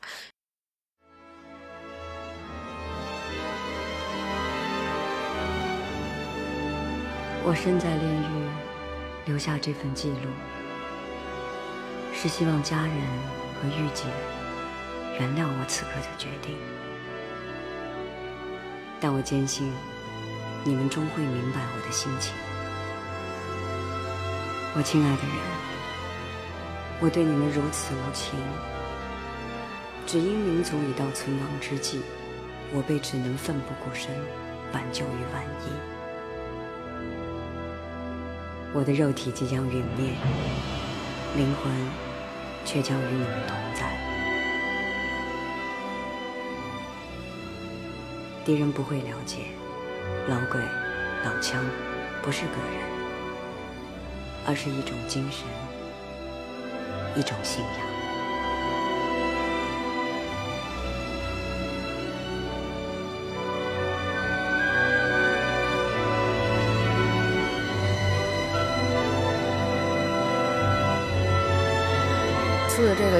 [7.47, 8.49] 我身在炼狱，
[9.27, 10.31] 留下这份记录，
[12.11, 12.97] 是希望家人
[13.61, 14.05] 和玉姐
[15.21, 16.57] 原谅我此刻的决定。
[18.99, 19.71] 但我坚信，
[20.65, 22.33] 你们终会明白我的心情。
[24.75, 25.37] 我亲爱的人，
[26.99, 28.39] 我对你们如此无情，
[30.07, 32.01] 只因民族已到存亡之际，
[32.73, 34.09] 我辈只能奋不顾身，
[34.73, 35.94] 挽救于万一。
[38.77, 40.11] 我的肉体即将陨灭，
[41.37, 41.73] 灵魂
[42.65, 43.89] 却将与你们同在。
[48.45, 49.45] 敌人不会了解，
[50.27, 50.61] 老鬼、
[51.25, 51.65] 老枪
[52.21, 52.83] 不是个人，
[54.45, 55.47] 而是一种精神，
[57.15, 57.94] 一种信仰。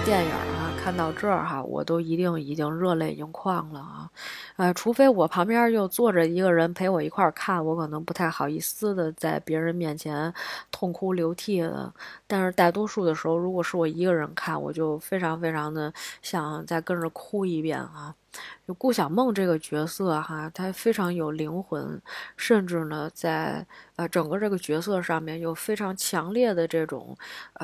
[0.05, 4.11] 电影啊，看到这儿哈，我都一定已经热泪盈眶了啊，
[4.57, 10.33] 呃，除非我旁边又坐着一个人陪我一块儿看，我可能不太好意思的在别人面前
[10.71, 11.91] 痛哭流涕的。
[12.27, 15.91] 但是大多数的时候，如果是我一个人看，我就非常非常的
[16.21, 18.15] 想再跟着哭一遍啊。
[18.67, 22.01] 就顾小梦这个角色哈，她非常有灵魂，
[22.37, 23.67] 甚至呢，在
[23.97, 27.17] 呃整个这个角色上面有非常强烈的这种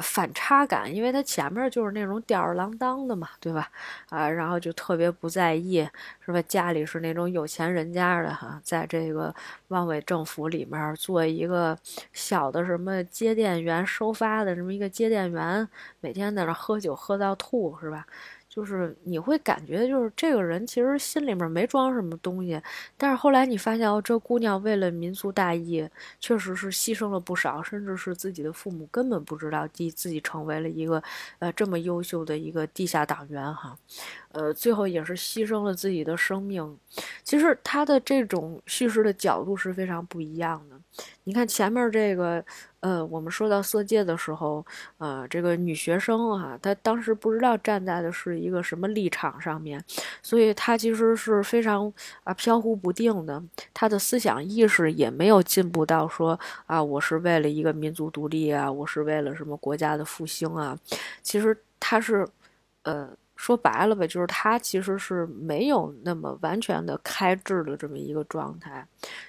[0.03, 3.71] 反差感，因为她前面就是那种吊儿郎当的嘛，对吧？
[4.11, 5.89] 啊，然后就特别不在意，
[6.25, 6.41] 是吧？
[6.43, 9.35] 家里是那种有钱人家的哈，在这个
[9.69, 11.77] 汪伪政府里面做一个
[12.13, 15.67] 小的什么接电员收发的这么一个接电员，
[16.01, 18.07] 每天在那喝酒喝到吐，是吧？
[18.51, 22.61] 就是你会感觉，就是这个人其实心里面没装什么东西，
[22.97, 31.01] 但是后来你发现哦，这姑娘为了民族大义，确实是牺牲了不少，甚至是自己的父母根本不知道自自己成为了一个
[31.39, 33.79] 呃这么优秀的一个地下党员哈，
[34.33, 36.77] 呃，最后也是牺牲了自己的生命。
[37.23, 40.77] 其实他的这种叙事的角度是非常不一样的。
[41.23, 42.45] 你看前面这个。
[42.81, 44.65] 呃，我们说到色戒的时候，
[44.99, 49.83] 呃，这个女学生啊，她当时不知道站在的是一个什么立场上面，
[50.23, 51.93] 所以她其实是非常
[52.25, 53.43] 啊飘忽不定的，
[53.75, 60.79] 她的思想意识也没有进步到说啊，我是为了一个民族独立啊，我是为了什么国家的复兴啊，
[61.23, 62.27] 其实她是，
[62.85, 63.09] 呃。
[63.41, 68.87] 说白了吧，就是他其实是没有那么完全的开智的这么一个状态，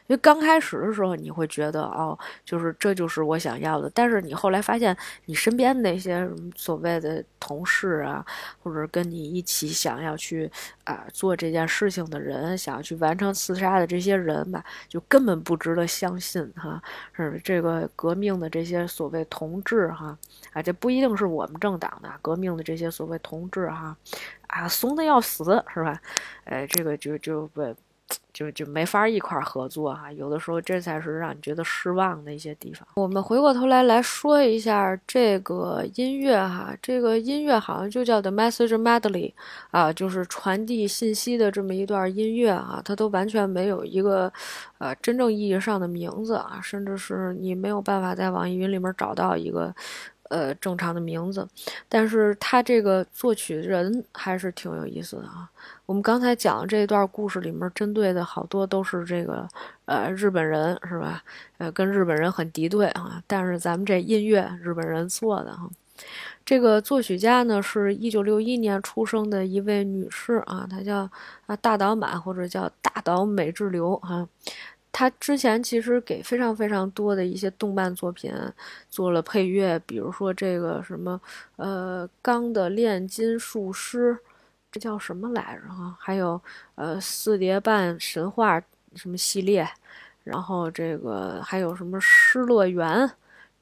[0.08, 8.24] 因为刚开始的时候你会觉得哦，就是这就是我想要的，但是你后来发现你身边那些所谓的同事啊，
[8.62, 10.52] 或者跟你一起想要去
[10.84, 16.84] 啊做这件事情的人，想要去完成刺杀的这些人吧，就根本不值得相信哈，
[17.14, 20.18] 是这个革命的这些所谓同志哈，
[20.52, 23.96] 啊，这不一定是我们政党的革命的这些所谓同志哈。
[24.48, 26.00] 啊，怂的要死，是吧？
[26.44, 27.76] 哎，这个就就不
[28.34, 30.12] 就就没法一块合作哈。
[30.12, 32.86] 有的时候，这才是让你觉得失望的一些地方。
[32.96, 39.34] 我们回过头来来说一下这个音乐哈，这个音乐好像就叫 The Message Medley
[39.70, 44.32] 啊，就是传递信息的这么一段音乐啊，它都完全没有一个
[44.80, 49.74] 呃真正意义上的名字啊，甚至是你没有办法在网易云里面找到一个。
[50.32, 51.46] 呃，正常的名字，
[51.90, 55.52] 但是他这个作曲人还是挺有意思的啊。
[55.86, 59.46] 我们刚才讲的这段故事里面，针对的好多都是这个
[59.86, 61.22] 呃日本人，是吧？
[61.58, 63.22] 呃，跟日本人很敌对啊。
[63.28, 65.70] 但是咱们这音乐，日本人做的哈。
[66.44, 71.08] 这个作曲家呢，是一九六一年出生的一位女士啊，她叫
[71.46, 74.28] 啊大岛满，或者叫大岛美智流啊。
[74.94, 78.34] 他之前其实给非常非常多的一些动漫作品
[78.90, 81.20] 做了配乐，比如说这个什么
[81.56, 84.14] 呃《钢的炼金术师》，
[84.70, 85.96] 这叫什么来着哈？
[85.98, 86.40] 还有
[86.76, 88.60] 呃《四叠半神话》
[88.94, 89.66] 什么系列，
[90.26, 92.86] 然后这个还有什么《失乐园》，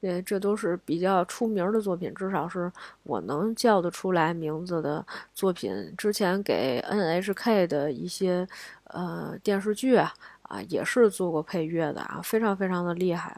[0.00, 2.70] 呃，这都是比较出名的作品，至少是
[3.04, 5.94] 我能叫得出来名字的作品。
[5.96, 8.46] 之前给 NHK 的一些
[8.84, 9.96] 呃电视剧。
[9.96, 10.12] 啊，
[10.50, 13.34] 啊也是做过配乐的啊，非常非常的厉害，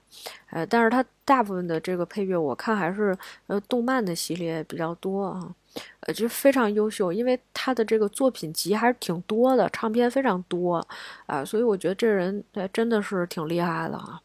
[0.50, 3.14] 呃，但是他大部分的这个配乐，我看还是
[3.48, 5.54] 呃动漫的系列比较多啊，
[6.00, 10.84] 呃，就非常优秀，因为他的这个作品集还是挺多的，唱片非常多
[11.26, 14.18] 啊，所以我觉得这人真的是挺厉害的啊，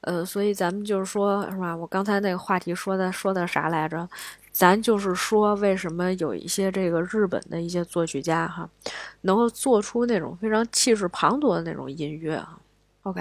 [0.00, 1.76] 呃，所以咱们就是说，是吧？
[1.76, 4.08] 我刚才那个话题说的说的啥来着？
[4.52, 8.68] 咱就是说，为什么有一些这个日本的一些作曲家哈，
[9.22, 12.58] 能够做出那种非常气势磅礴的那种音乐啊
[13.02, 13.20] ？OK，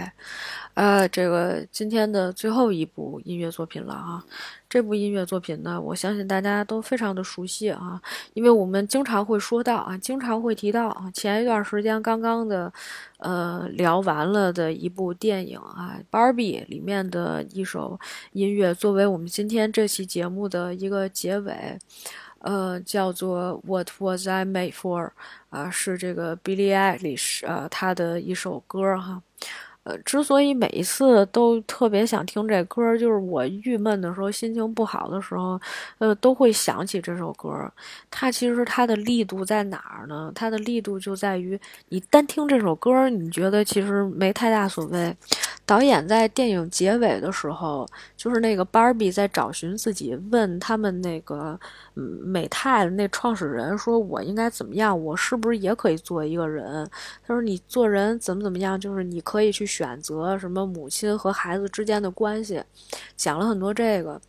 [0.75, 4.23] 呃，这个今天的最后一部音乐作品了啊。
[4.69, 8.01] 这部音乐作品呢，我相信大家都非常的熟悉啊，
[8.33, 11.11] 因为我们经常会说到啊，经常会提到啊。
[11.13, 12.71] 前一段时间刚刚的，
[13.17, 17.99] 呃，聊完了的一部电影啊，《Barbie》里面的一首
[18.31, 21.77] 音乐，作为我们今天这期节目的一个结尾，
[22.39, 25.07] 呃，叫做《What Was I Made For》
[25.49, 29.21] 啊，是这个 Billie Eilish 啊，她的一首歌哈。
[29.83, 35.59] 呃，之所以每一次都特别想听这歌，就是我郁闷的时候、心情不好的时候，
[35.97, 37.49] 呃，都会想起这首歌。
[38.11, 40.31] 它其实它的力度在哪儿呢？
[40.35, 41.59] 它的力度就在于
[41.89, 45.15] 你单听这首歌，你觉得其实没太大所谓。
[45.63, 47.87] 导演在电影结尾的时候，
[48.17, 51.57] 就是那个芭比在找寻自己，问他们那个
[51.95, 55.01] 嗯美泰那创始人说：“我应该怎么样？
[55.01, 56.89] 我是不是也可以做一个人？”
[57.25, 58.77] 他说：“你做人怎么怎么样？
[58.77, 62.61] 就是你可以去选择什么母亲和孩子之间的关系，
[63.15, 64.19] 讲了很多这个。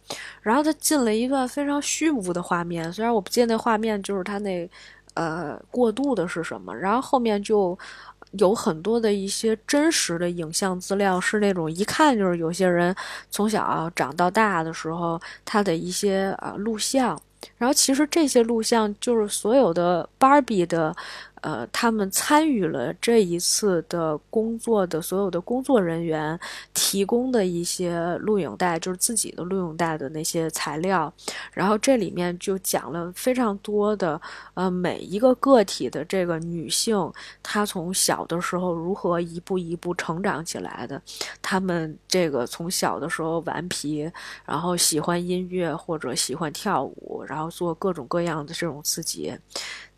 [0.40, 4.70] 然后他进了一段非常虚无的画面，虽然我不记得那画面就是他那
[5.14, 7.78] 呃过渡的是什么，然后后面就。”
[8.38, 12.96] 有很多的一些真实的影像资料，是那种一看就是有些人
[13.30, 17.20] 从小长到大的时候，他的一些啊录像。
[17.58, 20.96] 然后其实这些录像就是所有的芭比的。
[21.42, 26.38] 呃，他们参与了这一次的工作的所有的工作人员
[26.72, 31.12] 提供的一些录影带，就是自己的录影带的那些材料，
[31.52, 34.20] 然后这里面就讲了非常多的，
[34.54, 37.12] 呃，每一个个体的这个女性，
[37.42, 41.02] 她从小的时候如何一步一步成长起来的，
[41.42, 44.08] 她们这个从小的时候顽皮，
[44.44, 49.36] 然后喜欢音乐或者喜欢跳舞，然后做各种各样的这种自己。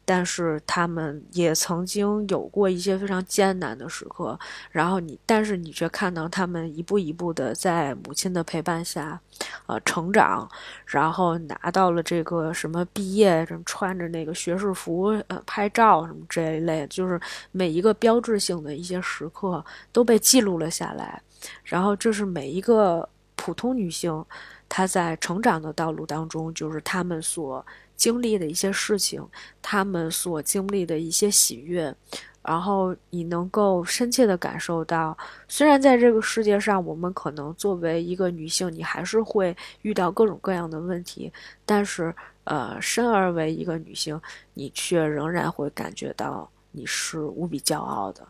[0.05, 4.39] 但是他们也曾经有过一些非常艰难的时刻，
[4.71, 9.19] 然后你，但是你却看到他们一步一步的在母亲的陪伴下，
[9.67, 10.49] 呃，成长，
[10.85, 17.19] 然后拿到了这个什么毕业，什么穿着那个学士服，呃，拍照什么这一类，就是
[17.51, 21.23] 每一个标志性的一些时刻都被记录了下来，
[21.65, 24.25] 然后这是每一个普通女性
[24.69, 27.65] 她在成长的道路当中，就是她们所。
[27.97, 29.27] 经历的一些事情，
[29.63, 31.95] 他们所经历的一些喜悦，
[32.43, 35.17] 然后你能够深切的感受到，
[35.49, 41.33] 虽然在这个世界上，我们可能作为一个女性，你还是会遇到各种各样的问题，
[41.65, 42.15] 但是，
[42.45, 44.21] 呃，生而为一个女性，
[44.55, 46.51] 你却仍然会感觉到。
[46.77, 48.27] 你是无比骄傲的，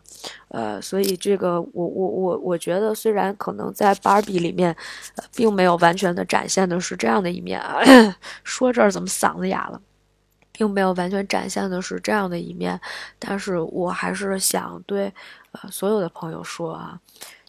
[0.49, 4.75] 呃，所以这个我我我我觉得，虽然可能在芭比里面，
[5.35, 7.81] 并没有完全的展现的是这样的一面啊，
[8.45, 9.81] 说这儿怎么嗓子哑了，
[10.51, 12.79] 并没有完全展现的是这样的一面，
[13.17, 15.11] 但是我还是想对
[15.53, 16.99] 呃所有的朋友说啊，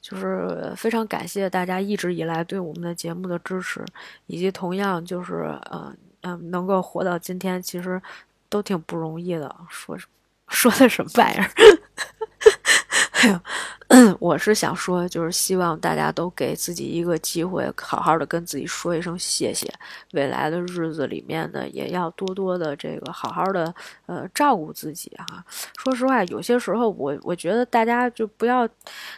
[0.01, 3.85] 就是非常感谢大家一直以来对我们的节目的支持，
[4.29, 8.01] 以及同样就是呃嗯能够活到今天，其实
[8.49, 9.99] 都挺不容易的，说。
[10.49, 11.51] 说的什么玩意儿？
[13.17, 13.41] 哎呦！
[14.19, 19.73] 我是想说，就是希望大家都给自己一个机会，好好的跟自己说一声谢谢。
[20.13, 23.73] 未来的日子里面呢，也要多多的这个好好的
[24.07, 25.43] 呃照顾自己哈。
[25.79, 28.69] 说实话，有些时候我我觉得大家就不要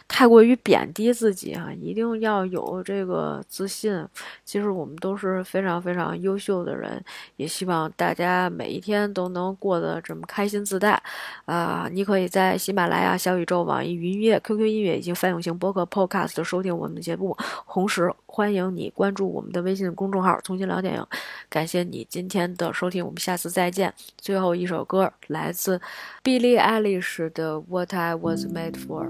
[0.07, 4.07] 太过于贬低自己哈，一定要有这个自信。
[4.45, 7.03] 其实我们都是非常非常优秀的人，
[7.37, 11.01] 也希望大家每一天都能过得这么开心自在
[11.45, 11.89] 啊！
[11.91, 14.69] 你可以在喜马拉雅、小宇宙、网易云音乐、QQ。
[14.69, 17.35] 音乐以及泛用型播客 Podcast 收听我们的节目，
[17.67, 21.05] 同时欢迎你关注我们的微信公众号“重新聊电影”。
[21.49, 23.93] 感谢你今天的收听，我们下次再见。
[24.17, 25.81] 最后一首歌来自
[26.23, 29.07] Billie Eilish 的《What I Was Made For》。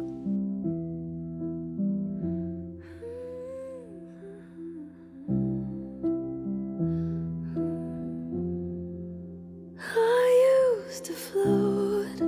[11.01, 12.19] to float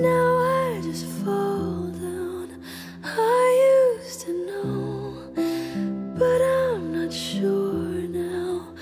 [0.00, 1.71] now i just fall.
[4.18, 5.14] to know,
[6.18, 7.72] but I'm not sure
[8.08, 8.74] now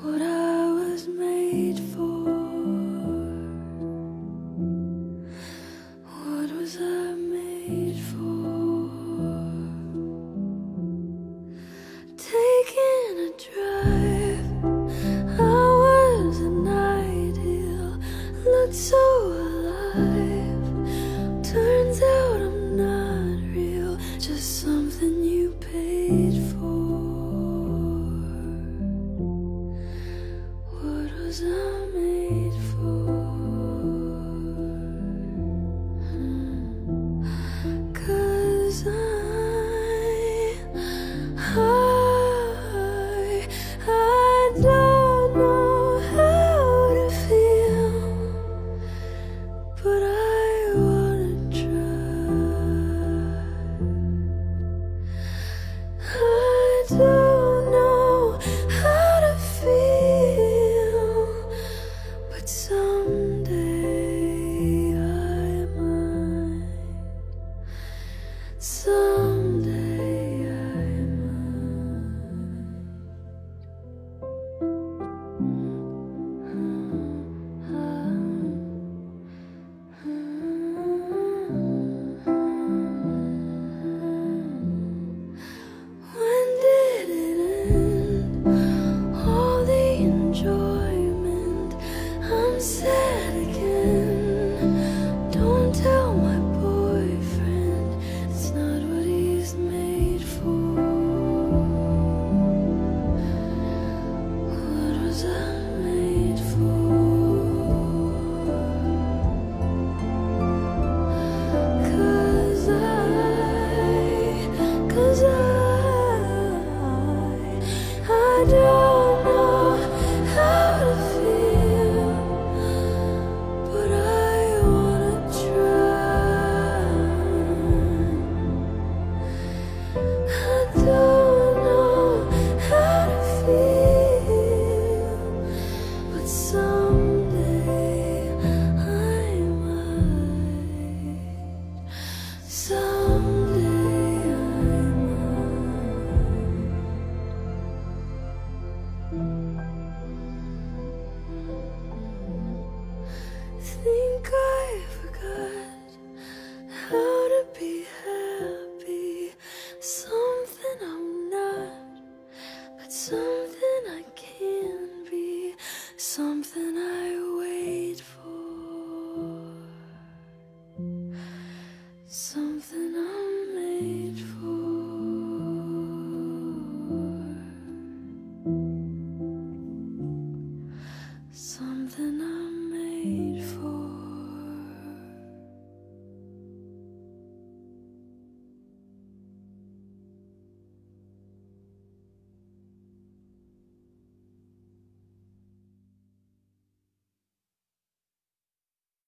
[0.00, 2.24] what I was made for.
[6.04, 8.88] What was I made for?
[12.16, 14.48] Taking a drive,
[15.38, 15.52] I
[15.84, 18.00] was an ideal,
[18.46, 19.47] looked so.
[31.28, 31.77] goes on.